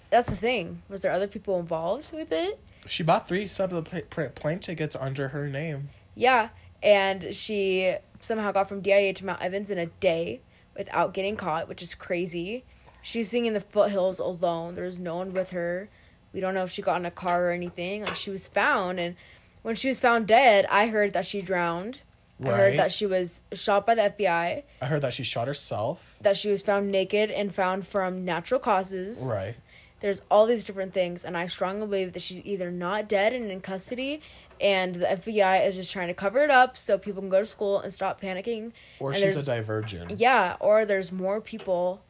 that's 0.10 0.30
the 0.30 0.36
thing. 0.36 0.82
Was 0.89 1.02
there 1.02 1.12
other 1.12 1.28
people 1.28 1.60
involved 1.60 2.12
with 2.12 2.32
it? 2.32 2.60
She 2.88 3.04
bought 3.04 3.28
three 3.28 3.47
pla- 3.47 4.30
plane 4.30 4.60
tickets 4.60 4.95
under 4.95 5.28
her 5.28 5.47
name. 5.47 5.89
Yeah, 6.15 6.50
and 6.82 7.36
she 7.36 7.95
somehow 8.19 8.52
got 8.52 8.67
from 8.67 8.82
DIA 8.82 9.13
to 9.13 9.26
Mount 9.26 9.41
Evans 9.41 9.69
in 9.69 9.78
a 9.78 9.86
day 9.86 10.41
without 10.76 11.13
getting 11.13 11.36
caught, 11.36 11.67
which 11.67 11.82
is 11.82 11.95
crazy. 11.95 12.63
She 13.08 13.20
was 13.20 13.30
sitting 13.30 13.46
in 13.46 13.54
the 13.54 13.62
foothills 13.62 14.20
alone. 14.20 14.76
There 14.76 14.84
was 14.84 15.00
no 15.00 15.15
one 15.15 15.32
with 15.32 15.52
her. 15.52 15.88
We 16.34 16.41
don't 16.41 16.54
know 16.54 16.65
if 16.65 16.72
she 16.72 16.82
got 16.82 17.00
in 17.00 17.06
a 17.06 17.12
car 17.12 17.48
or 17.48 17.52
anything. 17.52 18.04
Like 18.04 18.17
she 18.17 18.30
was 18.30 18.50
found, 18.50 19.00
and 19.00 19.15
when 19.62 19.76
she 19.76 19.88
was 19.88 20.02
found 20.02 20.28
dead, 20.28 20.65
I 20.70 20.88
heard 20.88 21.13
that 21.13 21.26
she 21.26 21.41
drowned. 21.41 22.02
Right. 22.38 22.54
I 22.54 22.58
heard 22.58 22.80
that 22.80 22.91
she 22.91 23.06
was 23.06 23.43
shot 23.54 23.86
by 23.86 23.96
the 23.96 24.02
FBI. 24.02 24.63
I 24.82 24.86
heard 24.86 25.04
that 25.04 25.13
she 25.13 25.24
shot 25.24 25.48
herself. 25.48 26.17
That 26.20 26.36
she 26.36 26.52
was 26.52 26.62
found 26.62 26.91
naked 26.91 27.32
and 27.32 27.56
found 27.56 27.88
from 27.88 28.26
natural 28.26 28.60
causes. 28.60 29.24
Right. 29.24 29.56
There's 30.02 30.22
all 30.30 30.46
these 30.46 30.65
different 30.65 30.93
things, 30.93 31.24
and 31.24 31.38
I 31.38 31.48
strongly 31.48 31.88
believe 31.88 32.12
that 32.12 32.22
she's 32.22 32.46
either 32.46 32.70
not 32.72 33.08
dead 33.08 33.32
and 33.32 33.50
in 33.50 33.62
custody, 33.62 34.20
and 34.60 34.96
the 34.96 35.06
FBI 35.06 35.65
is 35.65 35.78
just 35.78 35.93
trying 35.93 36.10
to 36.10 36.13
cover 36.13 36.43
it 36.43 36.52
up 36.52 36.76
so 36.76 36.98
people 36.98 37.22
can 37.22 37.30
go 37.30 37.39
to 37.39 37.46
school 37.46 37.80
and 37.80 37.93
stop 37.93 38.20
panicking. 38.20 38.74
Or 39.00 39.12
And 39.12 39.20
she's 39.20 39.38
a 39.38 39.43
divergent. 39.43 40.12
Yeah, 40.20 40.58
or 40.60 40.84
there's 40.84 41.13
more 41.13 41.39
people 41.39 42.02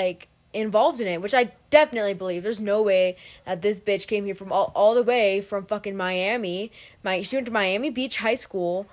like 0.00 0.28
involved 0.52 1.00
in 1.00 1.06
it, 1.06 1.22
which 1.22 1.34
I 1.34 1.52
definitely 1.70 2.14
believe. 2.14 2.42
There's 2.42 2.60
no 2.60 2.82
way 2.82 3.16
that 3.44 3.62
this 3.62 3.80
bitch 3.80 4.06
came 4.06 4.24
here 4.24 4.34
from 4.34 4.50
all, 4.52 4.72
all 4.74 4.94
the 4.94 5.02
way 5.02 5.40
from 5.40 5.66
fucking 5.66 5.96
Miami. 5.96 6.72
My 7.02 7.22
she 7.22 7.36
went 7.36 7.46
to 7.46 7.52
Miami 7.52 7.90
Beach 7.90 8.16
High 8.16 8.34
School 8.34 8.86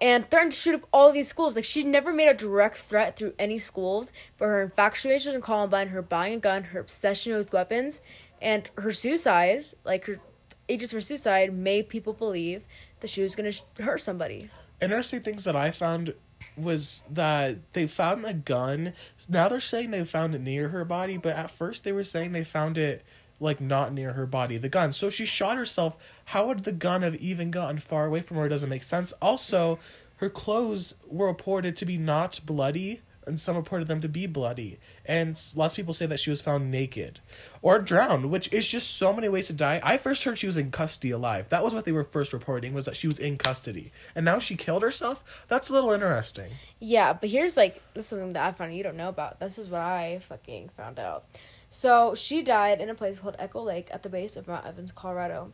and 0.00 0.28
threatened 0.30 0.52
to 0.52 0.58
shoot 0.58 0.74
up 0.74 0.88
all 0.92 1.12
these 1.12 1.28
schools. 1.28 1.56
Like 1.56 1.64
she 1.64 1.82
never 1.82 2.12
made 2.12 2.28
a 2.28 2.34
direct 2.34 2.76
threat 2.76 3.16
through 3.16 3.34
any 3.38 3.58
schools, 3.58 4.12
but 4.38 4.46
her 4.46 4.62
infatuation 4.62 5.34
in 5.34 5.40
Columbine, 5.40 5.88
her 5.88 6.02
buying 6.02 6.34
a 6.34 6.38
gun, 6.38 6.64
her 6.64 6.80
obsession 6.80 7.34
with 7.34 7.52
weapons, 7.52 8.00
and 8.40 8.70
her 8.76 8.92
suicide, 8.92 9.66
like 9.84 10.04
her 10.06 10.20
ages 10.68 10.92
for 10.92 11.00
suicide, 11.00 11.52
made 11.52 11.88
people 11.88 12.12
believe 12.12 12.66
that 13.00 13.10
she 13.10 13.22
was 13.22 13.34
gonna 13.34 13.52
hurt 13.80 14.00
somebody. 14.00 14.50
Interesting 14.80 15.20
things 15.20 15.44
that 15.44 15.56
I 15.56 15.70
found 15.70 16.14
was 16.56 17.02
that 17.10 17.56
they 17.72 17.86
found 17.86 18.24
the 18.24 18.34
gun. 18.34 18.92
Now 19.28 19.48
they're 19.48 19.60
saying 19.60 19.90
they 19.90 20.04
found 20.04 20.34
it 20.34 20.40
near 20.40 20.68
her 20.68 20.84
body, 20.84 21.16
but 21.16 21.36
at 21.36 21.50
first 21.50 21.84
they 21.84 21.92
were 21.92 22.04
saying 22.04 22.32
they 22.32 22.44
found 22.44 22.78
it 22.78 23.04
like 23.40 23.60
not 23.60 23.92
near 23.92 24.12
her 24.12 24.26
body. 24.26 24.56
The 24.58 24.68
gun. 24.68 24.92
So 24.92 25.10
she 25.10 25.24
shot 25.24 25.56
herself. 25.56 25.96
How 26.26 26.46
would 26.46 26.60
the 26.60 26.72
gun 26.72 27.02
have 27.02 27.16
even 27.16 27.50
gotten 27.50 27.78
far 27.78 28.06
away 28.06 28.20
from 28.20 28.36
her? 28.36 28.46
It 28.46 28.50
doesn't 28.50 28.70
make 28.70 28.84
sense. 28.84 29.12
Also, 29.20 29.78
her 30.18 30.30
clothes 30.30 30.94
were 31.06 31.26
reported 31.26 31.76
to 31.76 31.86
be 31.86 31.98
not 31.98 32.40
bloody 32.44 33.02
and 33.26 33.38
some 33.38 33.56
reported 33.56 33.88
them 33.88 34.00
to 34.00 34.08
be 34.08 34.26
bloody. 34.26 34.78
And 35.04 35.40
lots 35.54 35.74
of 35.74 35.76
people 35.76 35.94
say 35.94 36.06
that 36.06 36.20
she 36.20 36.30
was 36.30 36.42
found 36.42 36.70
naked 36.70 37.20
or 37.62 37.78
drowned, 37.78 38.30
which 38.30 38.52
is 38.52 38.68
just 38.68 38.96
so 38.96 39.12
many 39.12 39.28
ways 39.28 39.46
to 39.48 39.52
die. 39.52 39.80
I 39.82 39.96
first 39.96 40.24
heard 40.24 40.38
she 40.38 40.46
was 40.46 40.56
in 40.56 40.70
custody 40.70 41.10
alive. 41.10 41.48
That 41.48 41.64
was 41.64 41.74
what 41.74 41.84
they 41.84 41.92
were 41.92 42.04
first 42.04 42.32
reporting 42.32 42.74
was 42.74 42.84
that 42.84 42.96
she 42.96 43.06
was 43.06 43.18
in 43.18 43.38
custody, 43.38 43.92
and 44.14 44.24
now 44.24 44.38
she 44.38 44.56
killed 44.56 44.82
herself. 44.82 45.24
That's 45.48 45.70
a 45.70 45.72
little 45.72 45.92
interesting. 45.92 46.52
Yeah, 46.80 47.12
but 47.12 47.30
here's 47.30 47.56
like 47.56 47.82
this 47.94 48.06
is 48.06 48.08
something 48.08 48.34
that 48.34 48.46
I 48.46 48.52
found 48.52 48.74
you 48.74 48.82
don't 48.82 48.96
know 48.96 49.08
about. 49.08 49.40
This 49.40 49.58
is 49.58 49.68
what 49.68 49.80
I 49.80 50.20
fucking 50.28 50.70
found 50.70 50.98
out. 50.98 51.24
So 51.70 52.14
she 52.14 52.42
died 52.42 52.80
in 52.80 52.88
a 52.88 52.94
place 52.94 53.18
called 53.18 53.36
Echo 53.38 53.60
Lake 53.62 53.88
at 53.90 54.02
the 54.02 54.08
base 54.08 54.36
of 54.36 54.46
Mount 54.46 54.64
Evans, 54.64 54.92
Colorado. 54.92 55.52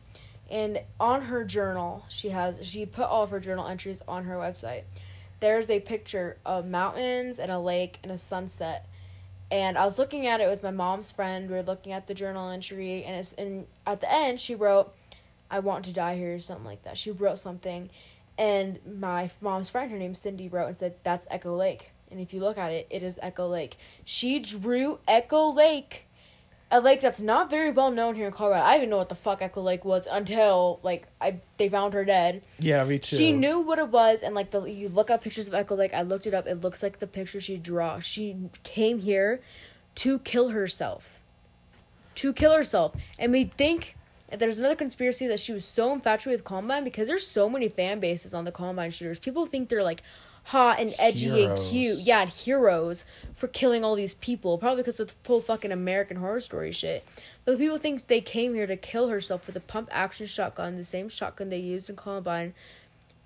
And 0.51 0.81
on 0.99 1.21
her 1.23 1.45
journal, 1.45 2.05
she 2.09 2.29
has 2.29 2.59
she 2.67 2.85
put 2.85 3.05
all 3.05 3.23
of 3.23 3.31
her 3.31 3.39
journal 3.39 3.67
entries 3.67 4.01
on 4.07 4.25
her 4.25 4.35
website. 4.35 4.83
There's 5.41 5.69
a 5.69 5.81
picture 5.81 6.37
of 6.45 6.65
mountains 6.65 7.39
and 7.39 7.51
a 7.51 7.59
lake 7.59 7.99
and 8.03 8.11
a 8.11 8.17
sunset. 8.17 8.87
And 9.51 9.77
I 9.77 9.83
was 9.83 9.99
looking 9.99 10.25
at 10.27 10.39
it 10.39 10.47
with 10.47 10.63
my 10.63 10.71
mom's 10.71 11.11
friend. 11.11 11.49
We 11.49 11.55
were 11.55 11.63
looking 11.63 11.91
at 11.91 12.07
the 12.07 12.13
journal 12.13 12.49
entry, 12.49 13.03
and 13.03 13.17
it's 13.17 13.33
and 13.33 13.67
at 13.85 13.99
the 13.99 14.09
end 14.09 14.39
she 14.39 14.55
wrote, 14.55 14.95
"I 15.49 15.59
want 15.59 15.83
to 15.85 15.91
die 15.91 16.15
here" 16.15 16.35
or 16.35 16.39
something 16.39 16.65
like 16.65 16.83
that. 16.83 16.97
She 16.97 17.11
wrote 17.11 17.37
something, 17.37 17.89
and 18.37 18.79
my 18.85 19.29
mom's 19.41 19.69
friend, 19.69 19.91
her 19.91 19.97
name's 19.97 20.19
Cindy, 20.19 20.47
wrote 20.47 20.67
and 20.67 20.75
said, 20.75 20.95
"That's 21.03 21.27
Echo 21.29 21.57
Lake." 21.57 21.91
And 22.09 22.21
if 22.21 22.33
you 22.33 22.39
look 22.39 22.57
at 22.57 22.71
it, 22.71 22.87
it 22.89 23.03
is 23.03 23.19
Echo 23.21 23.47
Lake. 23.47 23.77
She 24.05 24.39
drew 24.39 24.99
Echo 25.07 25.51
Lake 25.51 26.05
a 26.71 26.79
lake 26.79 27.01
that's 27.01 27.21
not 27.21 27.49
very 27.49 27.69
well 27.69 27.91
known 27.91 28.15
here 28.15 28.25
in 28.25 28.33
Colorado. 28.33 28.63
I 28.65 28.77
didn't 28.77 28.89
know 28.89 28.97
what 28.97 29.09
the 29.09 29.15
fuck 29.15 29.41
Echo 29.41 29.61
Lake 29.61 29.83
was 29.83 30.07
until 30.09 30.79
like 30.83 31.07
I 31.19 31.39
they 31.57 31.69
found 31.69 31.93
her 31.93 32.05
dead. 32.05 32.43
Yeah, 32.59 32.83
me 32.85 32.97
too. 32.97 33.17
She 33.17 33.31
knew 33.33 33.59
what 33.59 33.77
it 33.77 33.89
was, 33.89 34.21
and 34.21 34.33
like 34.33 34.51
the 34.51 34.63
you 34.63 34.87
look 34.87 35.09
up 35.09 35.21
pictures 35.23 35.47
of 35.47 35.53
Echo 35.53 35.75
Lake. 35.75 35.93
I 35.93 36.01
looked 36.01 36.25
it 36.25 36.33
up. 36.33 36.47
It 36.47 36.61
looks 36.61 36.81
like 36.81 36.99
the 36.99 37.07
picture 37.07 37.41
she 37.41 37.57
draw. 37.57 37.99
She 37.99 38.37
came 38.63 38.99
here 38.99 39.41
to 39.95 40.19
kill 40.19 40.49
herself. 40.49 41.19
To 42.15 42.33
kill 42.33 42.55
herself, 42.55 42.95
and 43.19 43.31
we 43.31 43.45
think 43.45 43.95
there's 44.37 44.59
another 44.59 44.75
conspiracy 44.75 45.27
that 45.27 45.39
she 45.39 45.51
was 45.51 45.65
so 45.65 45.91
infatuated 45.91 46.39
with 46.39 46.45
Columbine 46.45 46.83
because 46.83 47.07
there's 47.07 47.27
so 47.27 47.49
many 47.49 47.67
fan 47.67 47.99
bases 47.99 48.33
on 48.33 48.45
the 48.45 48.51
Columbine 48.51 48.91
shooters. 48.91 49.19
People 49.19 49.45
think 49.45 49.69
they're 49.69 49.83
like 49.83 50.03
hot 50.45 50.79
and 50.79 50.93
edgy 50.99 51.29
Heroes. 51.29 51.59
and 51.61 51.69
cute. 51.69 51.99
Yeah, 51.99 52.21
and 52.21 52.29
heroes 52.31 53.05
for 53.33 53.47
killing 53.47 53.83
all 53.83 53.95
these 53.95 54.13
people. 54.15 54.57
Probably 54.57 54.83
because 54.83 54.99
of 54.99 55.07
the 55.07 55.13
full 55.23 55.41
fucking 55.41 55.71
American 55.71 56.17
horror 56.17 56.39
story 56.39 56.71
shit. 56.71 57.05
But 57.45 57.57
people 57.57 57.77
think 57.77 58.07
they 58.07 58.21
came 58.21 58.53
here 58.53 58.67
to 58.67 58.77
kill 58.77 59.07
herself 59.09 59.47
with 59.47 59.55
a 59.55 59.59
pump 59.61 59.89
action 59.91 60.27
shotgun, 60.27 60.77
the 60.77 60.83
same 60.83 61.09
shotgun 61.09 61.49
they 61.49 61.57
used 61.57 61.89
in 61.89 61.95
Columbine, 61.95 62.53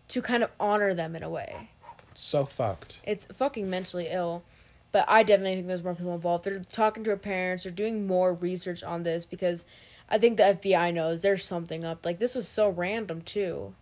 to 0.09 0.21
kind 0.21 0.43
of 0.43 0.51
honor 0.59 0.93
them 0.93 1.15
in 1.15 1.23
a 1.23 1.29
way. 1.29 1.69
so 2.13 2.45
fucked. 2.45 3.01
It's 3.05 3.25
fucking 3.27 3.69
mentally 3.69 4.07
ill. 4.09 4.43
But 4.91 5.03
I 5.09 5.23
definitely 5.23 5.55
think 5.55 5.67
there's 5.67 5.83
more 5.83 5.95
people 5.95 6.13
involved. 6.15 6.45
They're 6.45 6.61
talking 6.71 7.03
to 7.03 7.09
her 7.09 7.17
parents. 7.17 7.63
They're 7.63 7.71
doing 7.73 8.07
more 8.07 8.33
research 8.33 8.81
on 8.83 9.03
this 9.03 9.25
because 9.25 9.65
I 10.07 10.17
think 10.17 10.37
the 10.37 10.43
FBI 10.61 10.93
knows 10.93 11.21
there's 11.21 11.43
something 11.43 11.83
up. 11.83 12.05
Like 12.05 12.19
this 12.19 12.35
was 12.35 12.47
so 12.47 12.69
random 12.69 13.21
too. 13.21 13.73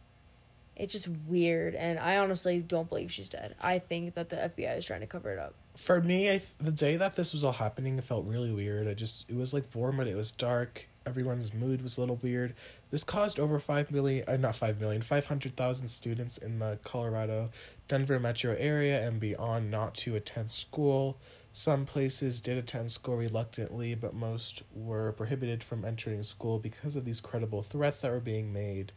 It's 0.75 0.93
just 0.93 1.07
weird, 1.27 1.75
and 1.75 1.99
I 1.99 2.17
honestly 2.17 2.59
don't 2.59 2.89
believe 2.89 3.11
she's 3.11 3.29
dead. 3.29 3.55
I 3.61 3.79
think 3.79 4.15
that 4.15 4.29
the 4.29 4.37
FBI 4.37 4.77
is 4.77 4.85
trying 4.85 5.01
to 5.01 5.07
cover 5.07 5.31
it 5.31 5.39
up. 5.39 5.53
For 5.75 6.01
me, 6.01 6.27
I 6.29 6.37
th- 6.37 6.55
the 6.59 6.71
day 6.71 6.97
that 6.97 7.13
this 7.13 7.33
was 7.33 7.43
all 7.43 7.53
happening, 7.53 7.97
it 7.97 8.03
felt 8.03 8.25
really 8.25 8.51
weird. 8.51 8.87
I 8.87 8.93
just 8.93 9.29
it 9.29 9.35
was 9.35 9.53
like 9.53 9.65
warm, 9.73 9.97
but 9.97 10.07
it 10.07 10.15
was 10.15 10.31
dark. 10.31 10.87
Everyone's 11.05 11.53
mood 11.53 11.81
was 11.81 11.97
a 11.97 11.99
little 11.99 12.19
weird. 12.21 12.55
This 12.89 13.03
caused 13.03 13.39
over 13.39 13.59
five 13.59 13.91
million, 13.91 14.23
uh, 14.27 14.37
not 14.37 14.55
five 14.55 14.79
million, 14.79 15.01
five 15.01 15.27
hundred 15.27 15.55
thousand 15.55 15.87
students 15.89 16.37
in 16.37 16.59
the 16.59 16.79
Colorado, 16.83 17.51
Denver 17.87 18.19
metro 18.19 18.55
area 18.57 19.05
and 19.05 19.19
beyond 19.19 19.69
not 19.69 19.95
to 19.95 20.15
attend 20.15 20.49
school. 20.49 21.17
Some 21.55 21.85
places 21.85 22.41
did 22.41 22.57
attend 22.57 22.89
school 22.89 23.15
reluctantly, 23.15 23.93
but 23.93 24.15
most 24.15 24.63
were 24.73 25.11
prohibited 25.11 25.63
from 25.63 25.85
entering 25.85 26.23
school 26.23 26.57
because 26.57 26.95
of 26.95 27.05
these 27.05 27.21
credible 27.21 27.61
threats 27.61 27.99
that 27.99 28.09
were 28.11 28.19
being 28.19 28.51
made. 28.51 28.91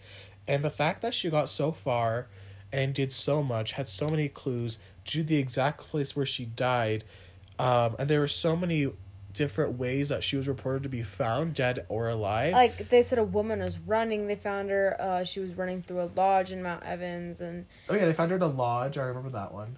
And 0.49 0.65
the 0.65 0.71
fact 0.71 1.03
that 1.03 1.15
she 1.15 1.31
got 1.31 1.49
so 1.49 1.73
far 1.73 2.29
and 2.73 2.95
did 2.95 3.13
so 3.13 3.43
much, 3.43 3.73
had 3.73 3.89
so 3.89 4.09
many 4.09 4.29
clues 4.29 4.79
to 5.07 5.23
the 5.23 5.37
exact 5.37 5.79
place 5.79 6.15
where 6.15 6.27
she 6.27 6.45
died, 6.45 7.05
um, 7.59 7.97
and 7.99 8.09
there 8.09 8.21
were 8.21 8.29
so 8.29 8.57
many 8.57 8.91
different 9.33 9.79
ways 9.79 10.09
that 10.09 10.25
she 10.25 10.37
was 10.37 10.49
reported 10.49 10.83
to 10.83 10.89
be 10.89 11.03
found, 11.03 11.55
dead 11.55 11.85
or 11.89 12.09
alive. 12.09 12.53
Like 12.53 12.89
they 12.89 13.03
said, 13.03 13.19
a 13.19 13.25
woman 13.25 13.61
was 13.61 13.79
running. 13.79 14.27
They 14.27 14.35
found 14.35 14.71
her. 14.71 14.97
Uh, 14.99 15.25
she 15.25 15.41
was 15.41 15.55
running 15.55 15.83
through 15.83 16.03
a 16.03 16.11
lodge 16.17 16.51
in 16.51 16.63
Mount 16.63 16.83
Evans, 16.85 17.41
and 17.41 17.67
oh 17.89 17.95
yeah, 17.95 18.07
they 18.07 18.13
found 18.13 18.31
her 18.31 18.37
in 18.37 18.43
a 18.43 18.47
lodge. 18.47 18.99
I 18.99 19.03
remember 19.03 19.31
that 19.31 19.53
one. 19.53 19.77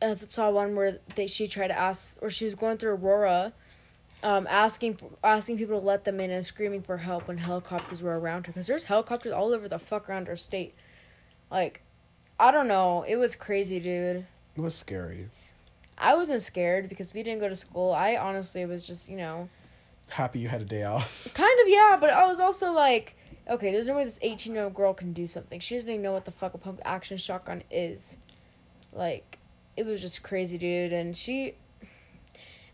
I 0.00 0.16
saw 0.16 0.50
one 0.50 0.76
where 0.76 0.98
they 1.14 1.26
she 1.26 1.46
tried 1.46 1.68
to 1.68 1.78
ask, 1.78 2.18
or 2.22 2.30
she 2.30 2.44
was 2.44 2.54
going 2.54 2.78
through 2.78 2.92
Aurora, 2.92 3.52
um, 4.22 4.46
asking 4.48 4.94
for, 4.94 5.10
asking 5.24 5.58
people 5.58 5.80
to 5.80 5.86
let 5.86 6.04
them 6.04 6.20
in 6.20 6.30
and 6.30 6.44
screaming 6.44 6.82
for 6.82 6.96
help 6.98 7.28
when 7.28 7.38
helicopters 7.38 8.02
were 8.02 8.18
around 8.18 8.46
her 8.46 8.52
because 8.52 8.66
there's 8.66 8.84
helicopters 8.84 9.32
all 9.32 9.52
over 9.52 9.68
the 9.68 9.78
fuck 9.78 10.08
around 10.08 10.28
her 10.28 10.36
state. 10.36 10.74
Like, 11.50 11.82
I 12.38 12.50
don't 12.50 12.68
know. 12.68 13.04
It 13.06 13.16
was 13.16 13.36
crazy, 13.36 13.80
dude. 13.80 14.26
It 14.56 14.60
was 14.60 14.74
scary. 14.74 15.28
I 15.98 16.14
wasn't 16.14 16.42
scared 16.42 16.88
because 16.88 17.12
we 17.12 17.22
didn't 17.22 17.40
go 17.40 17.48
to 17.48 17.56
school. 17.56 17.92
I 17.92 18.16
honestly 18.16 18.64
was 18.64 18.86
just, 18.86 19.08
you 19.08 19.16
know, 19.16 19.48
Happy 20.10 20.40
you 20.40 20.48
had 20.48 20.60
a 20.60 20.64
day 20.64 20.82
off. 20.82 21.28
kind 21.34 21.60
of 21.60 21.68
yeah, 21.68 21.96
but 22.00 22.10
I 22.10 22.26
was 22.26 22.40
also 22.40 22.72
like, 22.72 23.16
okay, 23.48 23.70
there's 23.72 23.86
no 23.86 23.96
way 23.96 24.04
this 24.04 24.18
18 24.22 24.54
year 24.54 24.64
old 24.64 24.74
girl 24.74 24.92
can 24.92 25.12
do 25.12 25.26
something. 25.26 25.60
She 25.60 25.76
doesn't 25.76 25.88
even 25.88 26.02
know 26.02 26.12
what 26.12 26.24
the 26.24 26.32
fuck 26.32 26.54
a 26.54 26.58
pump 26.58 26.80
action 26.84 27.16
shotgun 27.16 27.62
is. 27.70 28.18
Like, 28.92 29.38
it 29.76 29.86
was 29.86 30.00
just 30.00 30.22
crazy, 30.22 30.58
dude. 30.58 30.92
And 30.92 31.16
she, 31.16 31.54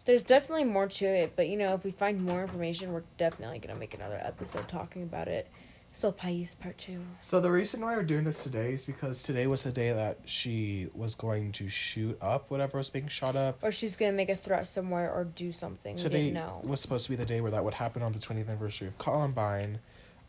there's 0.06 0.22
definitely 0.22 0.64
more 0.64 0.86
to 0.86 1.04
it, 1.04 1.34
but 1.36 1.48
you 1.48 1.56
know, 1.58 1.74
if 1.74 1.84
we 1.84 1.90
find 1.90 2.24
more 2.24 2.42
information, 2.42 2.92
we're 2.92 3.02
definitely 3.18 3.58
gonna 3.58 3.78
make 3.78 3.92
another 3.92 4.20
episode 4.22 4.66
talking 4.68 5.02
about 5.02 5.28
it. 5.28 5.48
So, 5.92 6.12
Pais 6.12 6.54
part 6.54 6.76
two. 6.76 7.00
So 7.20 7.40
the 7.40 7.50
reason 7.50 7.80
why 7.80 7.96
we're 7.96 8.02
doing 8.02 8.24
this 8.24 8.42
today 8.42 8.74
is 8.74 8.84
because 8.84 9.22
today 9.22 9.46
was 9.46 9.62
the 9.62 9.72
day 9.72 9.92
that 9.92 10.18
she 10.26 10.88
was 10.94 11.14
going 11.14 11.52
to 11.52 11.68
shoot 11.68 12.18
up 12.20 12.50
whatever 12.50 12.76
was 12.76 12.90
being 12.90 13.08
shot 13.08 13.34
up. 13.34 13.58
Or 13.62 13.72
she's 13.72 13.96
gonna 13.96 14.12
make 14.12 14.28
a 14.28 14.36
threat 14.36 14.66
somewhere 14.66 15.12
or 15.12 15.24
do 15.24 15.52
something. 15.52 15.96
Today 15.96 16.38
was 16.62 16.80
supposed 16.80 17.04
to 17.04 17.10
be 17.10 17.16
the 17.16 17.26
day 17.26 17.40
where 17.40 17.50
that 17.50 17.64
would 17.64 17.74
happen 17.74 18.02
on 18.02 18.12
the 18.12 18.18
20th 18.18 18.48
anniversary 18.48 18.88
of 18.88 18.98
Columbine. 18.98 19.80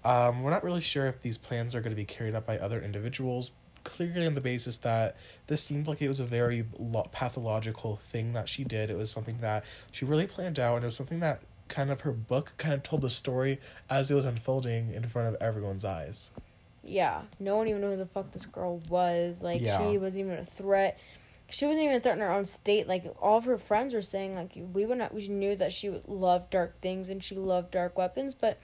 Um, 0.03 0.41
we're 0.41 0.51
not 0.51 0.63
really 0.63 0.81
sure 0.81 1.07
if 1.07 1.21
these 1.21 1.37
plans 1.37 1.75
are 1.75 1.81
going 1.81 1.91
to 1.91 1.97
be 1.97 2.05
carried 2.05 2.33
out 2.33 2.45
by 2.45 2.57
other 2.57 2.81
individuals. 2.81 3.51
Clearly, 3.87 4.27
on 4.27 4.35
the 4.35 4.41
basis 4.41 4.77
that 4.79 5.15
this 5.47 5.63
seemed 5.63 5.87
like 5.87 6.01
it 6.01 6.09
was 6.09 6.19
a 6.19 6.25
very 6.25 6.65
lo- 6.77 7.07
pathological 7.11 7.95
thing 7.95 8.33
that 8.33 8.49
she 8.49 8.63
did. 8.65 8.89
It 8.91 8.97
was 8.97 9.09
something 9.09 9.37
that 9.39 9.63
she 9.93 10.03
really 10.03 10.27
planned 10.27 10.59
out, 10.59 10.75
and 10.75 10.83
it 10.83 10.87
was 10.87 10.95
something 10.97 11.21
that 11.21 11.41
kind 11.69 11.89
of 11.89 12.01
her 12.01 12.11
book 12.11 12.53
kind 12.57 12.73
of 12.73 12.83
told 12.83 13.01
the 13.01 13.09
story 13.09 13.59
as 13.89 14.11
it 14.11 14.15
was 14.15 14.25
unfolding 14.25 14.93
in 14.93 15.03
front 15.07 15.29
of 15.33 15.41
everyone's 15.41 15.85
eyes. 15.85 16.31
Yeah, 16.83 17.21
no 17.39 17.55
one 17.55 17.67
even 17.67 17.79
knew 17.81 17.91
who 17.91 17.95
the 17.97 18.05
fuck 18.05 18.31
this 18.31 18.45
girl 18.45 18.81
was. 18.89 19.41
Like 19.41 19.61
Yeah. 19.61 19.77
she 19.89 19.97
wasn't 19.97 20.25
even 20.25 20.37
a 20.37 20.45
threat. 20.45 20.99
She 21.49 21.65
wasn't 21.65 21.85
even 21.85 21.95
a 21.95 21.99
threat 22.01 22.15
in 22.15 22.21
her 22.21 22.31
own 22.31 22.45
state. 22.45 22.87
Like 22.87 23.05
all 23.21 23.37
of 23.37 23.45
her 23.45 23.57
friends 23.57 23.93
were 23.93 24.01
saying, 24.01 24.35
like 24.35 24.51
we 24.73 24.85
would 24.85 24.97
not, 24.97 25.13
we 25.13 25.27
knew 25.29 25.55
that 25.55 25.71
she 25.71 25.89
would 25.89 26.07
love 26.07 26.49
dark 26.49 26.79
things 26.81 27.07
and 27.09 27.23
she 27.23 27.35
loved 27.35 27.71
dark 27.71 27.97
weapons, 27.97 28.33
but 28.33 28.59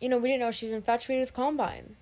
you 0.00 0.08
know 0.10 0.18
we 0.18 0.28
didn't 0.28 0.40
know 0.40 0.50
she 0.50 0.66
was 0.66 0.72
infatuated 0.74 1.22
with 1.22 1.32
Columbine. 1.34 1.96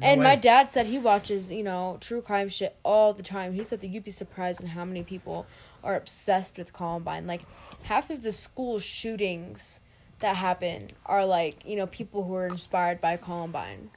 No 0.00 0.06
and 0.06 0.22
my 0.22 0.36
dad 0.36 0.70
said 0.70 0.86
he 0.86 0.98
watches 0.98 1.50
you 1.50 1.62
know 1.62 1.98
true 2.00 2.22
crime 2.22 2.48
shit 2.48 2.76
all 2.82 3.12
the 3.12 3.22
time. 3.22 3.52
He 3.52 3.64
said 3.64 3.80
that 3.80 3.88
you'd 3.88 4.04
be 4.04 4.10
surprised 4.10 4.60
in 4.60 4.68
how 4.68 4.84
many 4.84 5.02
people 5.02 5.46
are 5.84 5.96
obsessed 5.96 6.58
with 6.58 6.72
Columbine. 6.72 7.26
Like 7.26 7.42
half 7.82 8.10
of 8.10 8.22
the 8.22 8.32
school 8.32 8.78
shootings 8.78 9.80
that 10.20 10.36
happen 10.36 10.90
are 11.06 11.26
like 11.26 11.64
you 11.66 11.76
know 11.76 11.86
people 11.86 12.24
who 12.24 12.34
are 12.34 12.46
inspired 12.46 13.00
by 13.00 13.16
Columbine. 13.16 13.90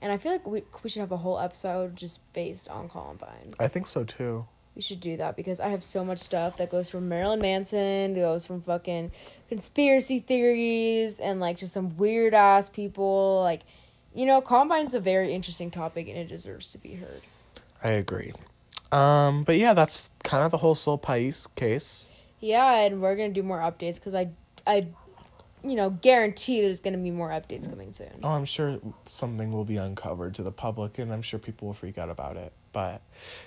And 0.00 0.12
I 0.12 0.16
feel 0.16 0.32
like 0.32 0.46
we 0.46 0.62
we 0.82 0.90
should 0.90 1.00
have 1.00 1.12
a 1.12 1.16
whole 1.16 1.38
episode 1.38 1.96
just 1.96 2.20
based 2.32 2.68
on 2.68 2.88
Columbine. 2.88 3.52
I 3.58 3.68
think 3.68 3.86
so 3.86 4.04
too. 4.04 4.46
We 4.78 4.82
should 4.82 5.00
do 5.00 5.16
that 5.16 5.34
because 5.34 5.58
I 5.58 5.70
have 5.70 5.82
so 5.82 6.04
much 6.04 6.20
stuff 6.20 6.58
that 6.58 6.70
goes 6.70 6.88
from 6.88 7.08
Marilyn 7.08 7.40
Manson, 7.40 8.14
goes 8.14 8.46
from 8.46 8.62
fucking 8.62 9.10
conspiracy 9.48 10.20
theories 10.20 11.18
and 11.18 11.40
like 11.40 11.56
just 11.56 11.74
some 11.74 11.96
weird 11.96 12.32
ass 12.32 12.70
people. 12.70 13.40
Like, 13.42 13.62
you 14.14 14.26
know, 14.26 14.40
Columbine's 14.40 14.94
a 14.94 15.00
very 15.00 15.32
interesting 15.34 15.70
topic 15.70 16.08
and 16.08 16.16
it 16.16 16.28
deserves 16.28 16.70
to 16.72 16.78
be 16.78 16.94
heard. 16.94 17.20
I 17.82 17.90
agree. 17.90 18.32
Um, 18.90 19.44
but 19.44 19.56
yeah, 19.56 19.74
that's 19.74 20.10
kind 20.24 20.42
of 20.44 20.50
the 20.50 20.58
whole 20.58 20.74
Sol 20.74 20.98
Pais 20.98 21.46
case. 21.48 22.08
Yeah, 22.40 22.72
and 22.80 23.02
we're 23.02 23.16
gonna 23.16 23.28
do 23.30 23.42
more 23.42 23.58
updates 23.58 23.96
because 23.96 24.14
I, 24.14 24.28
I, 24.66 24.86
you 25.62 25.74
know, 25.74 25.90
guarantee 25.90 26.62
there's 26.62 26.80
gonna 26.80 26.98
be 26.98 27.10
more 27.10 27.28
updates 27.30 27.68
coming 27.68 27.92
soon. 27.92 28.10
Oh, 28.22 28.28
I'm 28.30 28.44
sure 28.44 28.78
something 29.06 29.52
will 29.52 29.64
be 29.64 29.76
uncovered 29.76 30.34
to 30.36 30.42
the 30.42 30.52
public, 30.52 30.98
and 30.98 31.12
I'm 31.12 31.22
sure 31.22 31.38
people 31.38 31.66
will 31.68 31.74
freak 31.74 31.98
out 31.98 32.08
about 32.10 32.36
it. 32.36 32.52
But 32.72 33.02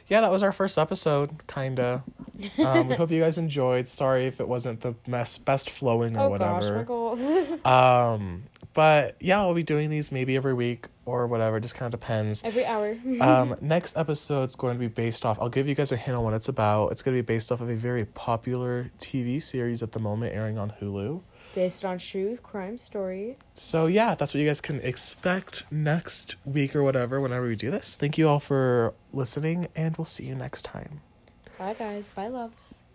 yeah, 0.07 0.21
that 0.21 0.31
was 0.31 0.43
our 0.43 0.51
first 0.51 0.77
episode, 0.77 1.47
kinda. 1.47 2.03
Um, 2.57 2.87
we 2.87 2.95
hope 2.95 3.11
you 3.11 3.21
guys 3.21 3.37
enjoyed. 3.37 3.87
Sorry 3.87 4.25
if 4.25 4.39
it 4.41 4.47
wasn't 4.47 4.81
the 4.81 4.95
mess, 5.05 5.37
best 5.37 5.69
flowing 5.69 6.17
or 6.17 6.21
Oh 6.25 6.29
whatever. 6.29 6.59
gosh, 6.59 6.69
Michael. 6.71 7.59
Um, 7.65 8.43
but 8.73 9.15
yeah, 9.19 9.39
I'll 9.39 9.53
be 9.53 9.63
doing 9.63 9.89
these 9.89 10.11
maybe 10.11 10.35
every 10.35 10.53
week 10.53 10.87
or 11.05 11.27
whatever. 11.27 11.59
Just 11.59 11.75
kind 11.75 11.93
of 11.93 11.99
depends. 11.99 12.43
Every 12.43 12.65
hour. 12.65 12.97
um, 13.21 13.55
next 13.61 13.97
episode's 13.97 14.55
going 14.55 14.75
to 14.75 14.79
be 14.79 14.87
based 14.87 15.25
off. 15.25 15.39
I'll 15.39 15.49
give 15.49 15.67
you 15.67 15.75
guys 15.75 15.91
a 15.91 15.97
hint 15.97 16.15
on 16.17 16.23
what 16.23 16.33
it's 16.33 16.47
about. 16.47 16.91
It's 16.91 17.01
going 17.01 17.15
to 17.15 17.23
be 17.23 17.25
based 17.25 17.51
off 17.51 17.61
of 17.61 17.69
a 17.69 17.75
very 17.75 18.05
popular 18.05 18.91
TV 18.97 19.41
series 19.41 19.83
at 19.83 19.91
the 19.91 19.99
moment, 19.99 20.33
airing 20.33 20.57
on 20.57 20.73
Hulu. 20.81 21.21
Based 21.53 21.83
on 21.83 21.97
true 21.97 22.37
crime 22.41 22.77
story. 22.77 23.37
So 23.55 23.87
yeah, 23.87 24.15
that's 24.15 24.33
what 24.33 24.39
you 24.39 24.47
guys 24.47 24.61
can 24.61 24.79
expect 24.79 25.65
next 25.69 26.37
week 26.45 26.73
or 26.75 26.81
whatever. 26.81 27.19
Whenever 27.19 27.47
we 27.47 27.57
do 27.57 27.69
this, 27.69 27.95
thank 27.95 28.17
you 28.17 28.29
all 28.29 28.39
for 28.39 28.93
listening, 29.11 29.67
and 29.75 29.97
we'll 29.97 30.05
see 30.05 30.25
you 30.25 30.35
next 30.35 30.61
time. 30.61 31.01
Bye, 31.57 31.73
guys. 31.73 32.09
Bye, 32.09 32.27
loves. 32.27 32.85